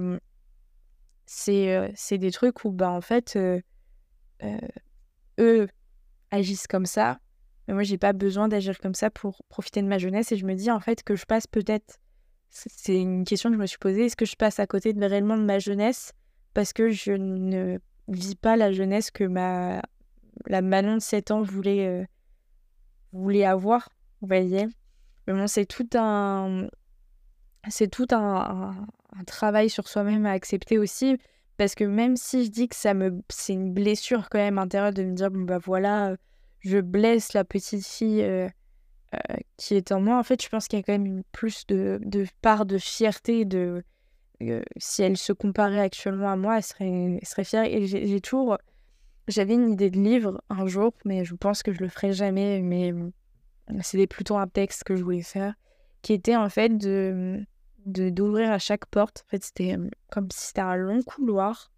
c'est 1.26 1.92
c'est 1.94 2.18
des 2.18 2.32
trucs 2.32 2.64
où, 2.64 2.72
bah, 2.72 2.90
en 2.90 3.00
fait, 3.00 3.38
eux 5.38 5.68
agissent 6.30 6.66
comme 6.66 6.86
ça. 6.86 7.20
Mais 7.68 7.74
moi, 7.74 7.82
j'ai 7.84 7.98
pas 7.98 8.12
besoin 8.12 8.48
d'agir 8.48 8.80
comme 8.80 8.94
ça 8.94 9.10
pour 9.10 9.42
profiter 9.48 9.80
de 9.82 9.86
ma 9.86 9.98
jeunesse. 9.98 10.32
Et 10.32 10.36
je 10.36 10.44
me 10.44 10.54
dis, 10.54 10.70
en 10.72 10.80
fait, 10.80 11.04
que 11.04 11.14
je 11.14 11.24
passe 11.24 11.46
peut-être. 11.46 11.98
C'est 12.48 13.00
une 13.00 13.24
question 13.24 13.50
que 13.50 13.56
je 13.56 13.60
me 13.60 13.66
suis 13.66 13.78
posée. 13.78 14.06
Est-ce 14.06 14.16
que 14.16 14.24
je 14.24 14.34
passe 14.34 14.58
à 14.58 14.66
côté 14.66 14.92
de, 14.92 15.04
réellement 15.04 15.36
de 15.36 15.44
ma 15.44 15.60
jeunesse 15.60 16.12
parce 16.54 16.72
que 16.72 16.90
je 16.90 17.12
ne 17.12 17.78
vis 18.08 18.34
pas 18.34 18.56
la 18.56 18.72
jeunesse 18.72 19.10
que 19.10 19.24
ma 19.24 19.82
la 20.46 20.62
Manon 20.62 20.94
de 20.94 21.02
7 21.02 21.30
ans 21.32 21.42
voulait, 21.42 21.86
euh, 21.86 22.04
voulait 23.12 23.44
avoir, 23.44 23.90
vous 24.20 24.28
voyez. 24.28 24.66
Mais 25.26 25.34
bon, 25.34 25.46
c'est 25.46 25.66
tout 25.66 25.88
un 25.94 26.68
c'est 27.68 27.88
tout 27.88 28.06
un, 28.12 28.86
travail 29.26 29.68
sur 29.68 29.86
soi-même 29.86 30.24
à 30.24 30.30
accepter 30.30 30.78
aussi 30.78 31.18
parce 31.58 31.74
que 31.74 31.84
même 31.84 32.16
si 32.16 32.46
je 32.46 32.50
dis 32.50 32.68
que 32.68 32.76
ça 32.76 32.94
me 32.94 33.20
c'est 33.28 33.52
une 33.52 33.74
blessure 33.74 34.30
quand 34.30 34.38
même 34.38 34.56
intérieure 34.56 34.94
de 34.94 35.02
me 35.02 35.14
dire 35.14 35.30
bon 35.30 35.42
bah 35.42 35.58
voilà 35.58 36.14
je 36.60 36.78
blesse 36.78 37.34
la 37.34 37.44
petite 37.44 37.86
fille 37.86 38.22
euh, 38.22 38.48
euh, 39.14 39.36
qui 39.58 39.74
est 39.74 39.92
en 39.92 40.00
moi 40.00 40.18
en 40.18 40.22
fait 40.22 40.42
je 40.42 40.48
pense 40.48 40.68
qu'il 40.68 40.78
y 40.78 40.80
a 40.80 40.84
quand 40.84 40.92
même 40.92 41.06
une 41.06 41.22
plus 41.32 41.66
de, 41.66 42.00
de 42.02 42.24
part 42.40 42.64
de 42.64 42.78
fierté 42.78 43.44
de 43.44 43.82
si 44.76 45.02
elle 45.02 45.16
se 45.16 45.32
comparait 45.32 45.80
actuellement 45.80 46.30
à 46.30 46.36
moi, 46.36 46.58
elle 46.58 47.22
serait, 47.24 47.44
fière. 47.44 47.64
Et 47.64 47.86
j'ai 47.86 48.20
toujours. 48.20 48.58
J'avais 49.28 49.54
une 49.54 49.70
idée 49.70 49.90
de 49.90 49.98
livre 49.98 50.42
un 50.48 50.66
jour, 50.66 50.92
mais 51.04 51.24
je 51.24 51.34
pense 51.34 51.62
que 51.62 51.72
je 51.72 51.80
le 51.80 51.88
ferai 51.88 52.12
jamais. 52.12 52.60
Mais 52.60 52.92
c'était 53.82 54.06
plutôt 54.06 54.36
un 54.36 54.48
texte 54.48 54.84
que 54.84 54.96
je 54.96 55.04
voulais 55.04 55.22
faire, 55.22 55.54
qui 56.02 56.12
était 56.12 56.36
en 56.36 56.48
fait 56.48 56.76
de 56.76 57.44
d'ouvrir 57.86 58.50
à 58.50 58.58
chaque 58.58 58.86
porte. 58.86 59.24
En 59.26 59.30
fait, 59.30 59.44
c'était 59.44 59.76
comme 60.10 60.28
si 60.30 60.48
c'était 60.48 60.60
un 60.60 60.76
long 60.76 61.02
couloir. 61.02 61.70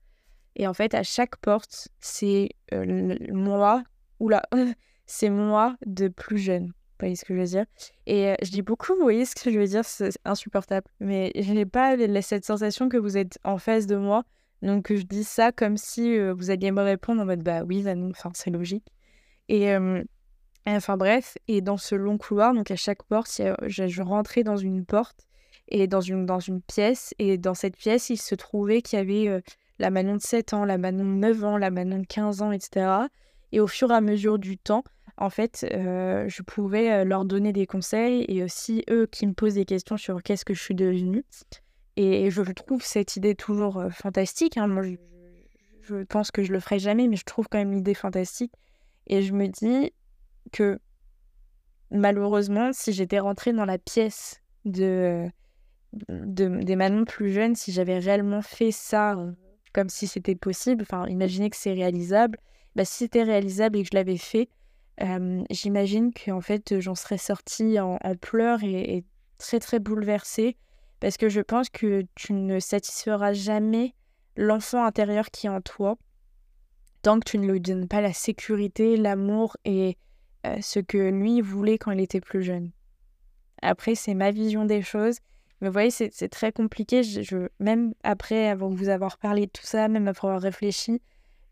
Et 0.57 0.67
en 0.67 0.75
fait, 0.75 0.95
à 0.95 1.03
chaque 1.03 1.37
porte, 1.37 1.89
c'est 2.01 2.51
euh, 2.75 3.17
moi, 3.31 3.83
oula, 4.21 4.43
c'est 5.07 5.31
moi 5.31 5.77
de 5.87 6.09
plus 6.09 6.39
jeune 6.39 6.73
voyez 7.07 7.17
ce 7.17 7.25
que 7.25 7.35
je 7.35 7.41
veux 7.41 7.47
dire 7.47 7.65
Et 8.07 8.29
euh, 8.29 8.35
je 8.43 8.51
dis 8.51 8.63
beaucoup, 8.63 8.95
vous 8.95 9.03
voyez 9.03 9.25
ce 9.25 9.35
que 9.35 9.51
je 9.51 9.59
veux 9.59 9.67
dire, 9.67 9.85
c'est 9.85 10.11
insupportable. 10.25 10.87
Mais 11.01 11.33
je 11.35 11.53
n'ai 11.53 11.67
pas 11.67 11.97
cette 12.23 12.45
sensation 12.45 12.89
que 12.89 12.97
vous 12.97 13.17
êtes 13.17 13.39
en 13.45 13.59
face 13.59 13.87
de 13.87 13.97
moi. 13.97 14.25
Donc 14.63 14.93
je 14.93 15.03
dis 15.03 15.25
ça 15.25 15.53
comme 15.53 15.77
si 15.77 16.17
euh, 16.17 16.33
vous 16.33 16.51
alliez 16.51 16.71
me 16.71 16.83
répondre 16.83 17.23
en 17.23 17.27
mode 17.27 17.43
bah 17.43 17.63
oui, 17.65 17.83
non, 17.83 18.11
enfin 18.11 18.31
c'est 18.35 18.51
logique. 18.51 18.87
Et 19.49 19.77
enfin 20.67 20.97
bref, 20.97 21.37
et 21.49 21.61
dans 21.61 21.77
ce 21.77 21.95
long 21.95 22.17
couloir, 22.17 22.55
donc 22.55 22.71
à 22.71 22.77
chaque 22.77 23.03
porte, 23.03 23.41
je, 23.67 24.03
rentrais 24.03 24.45
dans 24.45 24.57
une 24.57 24.85
porte 24.85 25.27
et 25.69 25.87
dans 25.87 26.01
une, 26.01 26.27
dans 26.27 26.39
une 26.39 26.61
pièce. 26.61 27.15
Et 27.19 27.39
dans 27.39 27.55
cette 27.55 27.77
pièce, 27.77 28.11
il 28.11 28.19
se 28.19 28.35
trouvait 28.35 28.83
qu'il 28.83 28.99
y 28.99 29.03
avait 29.03 29.29
euh, 29.29 29.41
la 29.79 29.91
Manon 29.91 30.17
de 30.17 30.21
7 30.21 30.55
ans, 30.55 30.65
la 30.65 30.79
Manon 30.79 31.05
de 31.05 31.19
9 31.19 31.45
ans, 31.45 31.57
la 31.57 31.71
Manon 31.71 31.99
de 31.99 32.07
15 32.07 32.43
ans, 32.43 32.53
etc. 32.53 32.87
Et 33.53 33.61
au 33.61 33.67
fur 33.67 33.91
et 33.91 33.95
à 33.95 34.01
mesure 34.01 34.39
du 34.39 34.59
temps, 34.59 34.85
en 35.19 35.31
fait, 35.31 35.67
euh, 35.73 36.29
je 36.29 36.43
pouvais 36.43 36.91
euh, 36.91 37.05
leur 37.05 37.25
donner 37.25 37.53
des 37.53 37.67
conseils 37.67 38.25
et 38.29 38.43
aussi 38.43 38.85
eux 38.91 39.07
qui 39.07 39.27
me 39.27 39.35
posent 39.35 39.55
des 39.55 39.65
questions 39.65 39.97
sur 39.97 40.23
qu'est-ce 40.23 40.45
que 40.45 40.55
je 40.55 40.63
suis 40.63 40.75
devenue. 40.75 41.25
Et 41.97 42.31
je 42.31 42.43
trouve 42.53 42.83
cette 42.83 43.17
idée 43.17 43.35
toujours 43.35 43.79
euh, 43.79 43.91
fantastique. 43.91 44.57
Hein. 44.57 44.69
Moi, 44.69 44.83
je, 45.83 46.03
pense 46.05 46.31
que 46.31 46.43
je 46.43 46.53
le 46.53 46.61
ferai 46.61 46.79
jamais, 46.79 47.09
mais 47.09 47.17
je 47.17 47.25
trouve 47.25 47.47
quand 47.51 47.59
même 47.59 47.73
l'idée 47.73 47.95
fantastique. 47.95 48.53
Et 49.07 49.23
je 49.23 49.35
me 49.35 49.49
dis 49.49 49.93
que 50.53 50.79
malheureusement, 51.91 52.71
si 52.73 52.93
j'étais 52.93 53.19
rentrée 53.19 53.53
dans 53.53 53.67
la 53.67 53.79
pièce 53.79 54.41
de, 54.65 55.29
des 56.09 56.77
Manon 56.77 57.05
plus 57.05 57.33
jeunes, 57.33 57.55
si 57.55 57.73
j'avais 57.73 57.99
réellement 57.99 58.41
fait 58.41 58.71
ça 58.71 59.17
comme 59.75 59.89
si 59.89 60.07
c'était 60.07 60.35
possible, 60.35 60.83
enfin, 60.83 61.07
imaginez 61.09 61.51
que 61.51 61.57
c'est 61.57 61.73
réalisable, 61.73 62.39
bah, 62.77 62.85
si 62.85 62.99
c'était 62.99 63.23
réalisable 63.23 63.79
et 63.79 63.83
que 63.83 63.89
je 63.93 63.97
l'avais 63.97 64.17
fait, 64.17 64.49
j'imagine 65.51 66.13
qu'en 66.13 66.41
fait, 66.41 66.81
j'en 66.81 66.95
serais 66.95 67.19
sortie 67.19 67.79
en, 67.81 67.99
pleurs 68.21 68.63
et, 68.65 69.05
très 69.39 69.59
très 69.59 69.81
bouleversée 69.81 70.57
parce 71.01 71.17
que 71.17 71.29
je 71.29 71.41
pense 71.41 71.69
que 71.69 72.05
tu 72.15 72.33
ne 72.33 72.61
satisferas 72.61 73.33
jamais 73.33 73.95
l'enfant 74.37 74.85
intérieur 74.85 75.31
qui 75.33 75.47
est 75.47 75.51
en 75.51 75.61
toi 75.61 75.99
tant 77.03 77.19
que 77.19 77.29
tu 77.29 77.39
ne 77.39 77.51
lui 77.51 77.61
donnes 77.61 77.89
pas 77.89 78.01
la 78.01 78.13
sécurité, 78.13 78.97
l'amour 78.97 79.57
et 79.65 79.97
ce 80.61 80.79
que 80.79 81.11
lui 81.11 81.41
voulait 81.41 81.79
quand 81.79 81.91
il 81.91 82.01
était 82.01 82.21
plus 82.21 82.43
jeune. 82.43 82.71
Après, 83.61 83.95
c'est 83.95 84.15
ma 84.15 84.31
vision 84.31 84.65
des 84.65 84.83
choses. 84.83 85.19
Mais 85.61 85.69
vous 85.69 85.73
voyez, 85.73 85.91
c'est 85.91 86.29
très 86.29 86.51
compliqué. 86.51 87.05
Je, 87.05 87.49
même 87.61 87.95
après 88.03 88.49
avant 88.49 88.69
vous 88.69 88.89
avoir 88.89 89.19
parlé 89.19 89.47
de 89.47 89.51
tout 89.51 89.65
ça, 89.65 89.89
même 89.89 90.09
après 90.09 90.27
avoir 90.27 90.43
réfléchi, 90.43 91.01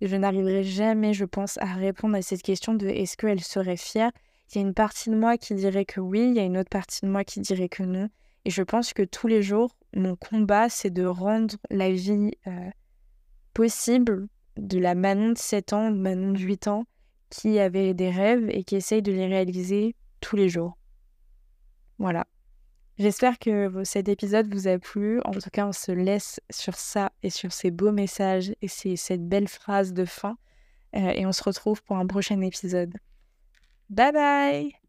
je 0.09 0.17
n'arriverai 0.17 0.63
jamais, 0.63 1.13
je 1.13 1.25
pense, 1.25 1.59
à 1.59 1.75
répondre 1.75 2.17
à 2.17 2.23
cette 2.23 2.43
question 2.43 2.75
de 2.75 2.87
est-ce 2.87 3.17
qu'elle 3.17 3.41
serait 3.41 3.77
fière. 3.77 4.11
Il 4.51 4.57
y 4.57 4.59
a 4.59 4.67
une 4.67 4.75
partie 4.75 5.11
de 5.11 5.17
moi 5.17 5.37
qui 5.37 5.55
dirait 5.55 5.85
que 5.85 6.01
oui, 6.01 6.29
il 6.29 6.35
y 6.35 6.41
a 6.41 6.45
une 6.45 6.59
autre 6.59 6.71
partie 6.71 7.05
de 7.05 7.11
moi 7.11 7.25
qui 7.25 7.41
dirait 7.41 7.69
que 7.69 7.83
non. 7.83 8.09
Et 8.45 8.51
je 8.51 8.63
pense 8.63 8.93
que 8.93 9.03
tous 9.03 9.27
les 9.27 9.43
jours, 9.43 9.77
mon 9.95 10.17
combat, 10.17 10.69
c'est 10.69 10.91
de 10.91 11.05
rendre 11.05 11.57
la 11.71 11.91
vie 11.91 12.33
euh, 12.47 12.71
possible 13.53 14.29
de 14.57 14.79
la 14.79 14.95
Manon 14.95 15.33
de 15.33 15.39
7 15.39 15.73
ans, 15.73 15.91
de 15.91 15.97
Manon 15.97 16.33
de 16.33 16.39
8 16.39 16.69
ans, 16.69 16.85
qui 17.29 17.59
avait 17.59 17.95
des 17.95 18.11
rêves 18.11 18.49
et 18.51 18.65
qui 18.65 18.77
essaye 18.77 19.03
de 19.03 19.13
les 19.13 19.27
réaliser 19.27 19.95
tous 20.21 20.37
les 20.37 20.49
jours. 20.49 20.77
Voilà. 21.99 22.27
J'espère 23.01 23.39
que 23.39 23.83
cet 23.83 24.11
épisode 24.11 24.53
vous 24.53 24.69
a 24.69 24.79
plu. 24.79 25.23
En 25.25 25.31
tout 25.31 25.49
cas, 25.51 25.67
on 25.67 25.73
se 25.73 25.91
laisse 25.91 26.39
sur 26.51 26.75
ça 26.75 27.13
et 27.23 27.31
sur 27.31 27.51
ces 27.51 27.71
beaux 27.71 27.93
messages 27.93 28.53
et 28.61 28.69
cette 28.69 29.27
belle 29.27 29.49
phrase 29.49 29.95
de 29.95 30.05
fin. 30.05 30.37
Euh, 30.95 31.13
et 31.15 31.25
on 31.25 31.33
se 31.33 31.43
retrouve 31.43 31.83
pour 31.83 31.97
un 31.97 32.07
prochain 32.07 32.43
épisode. 32.43 32.93
Bye 33.89 34.13
bye 34.13 34.73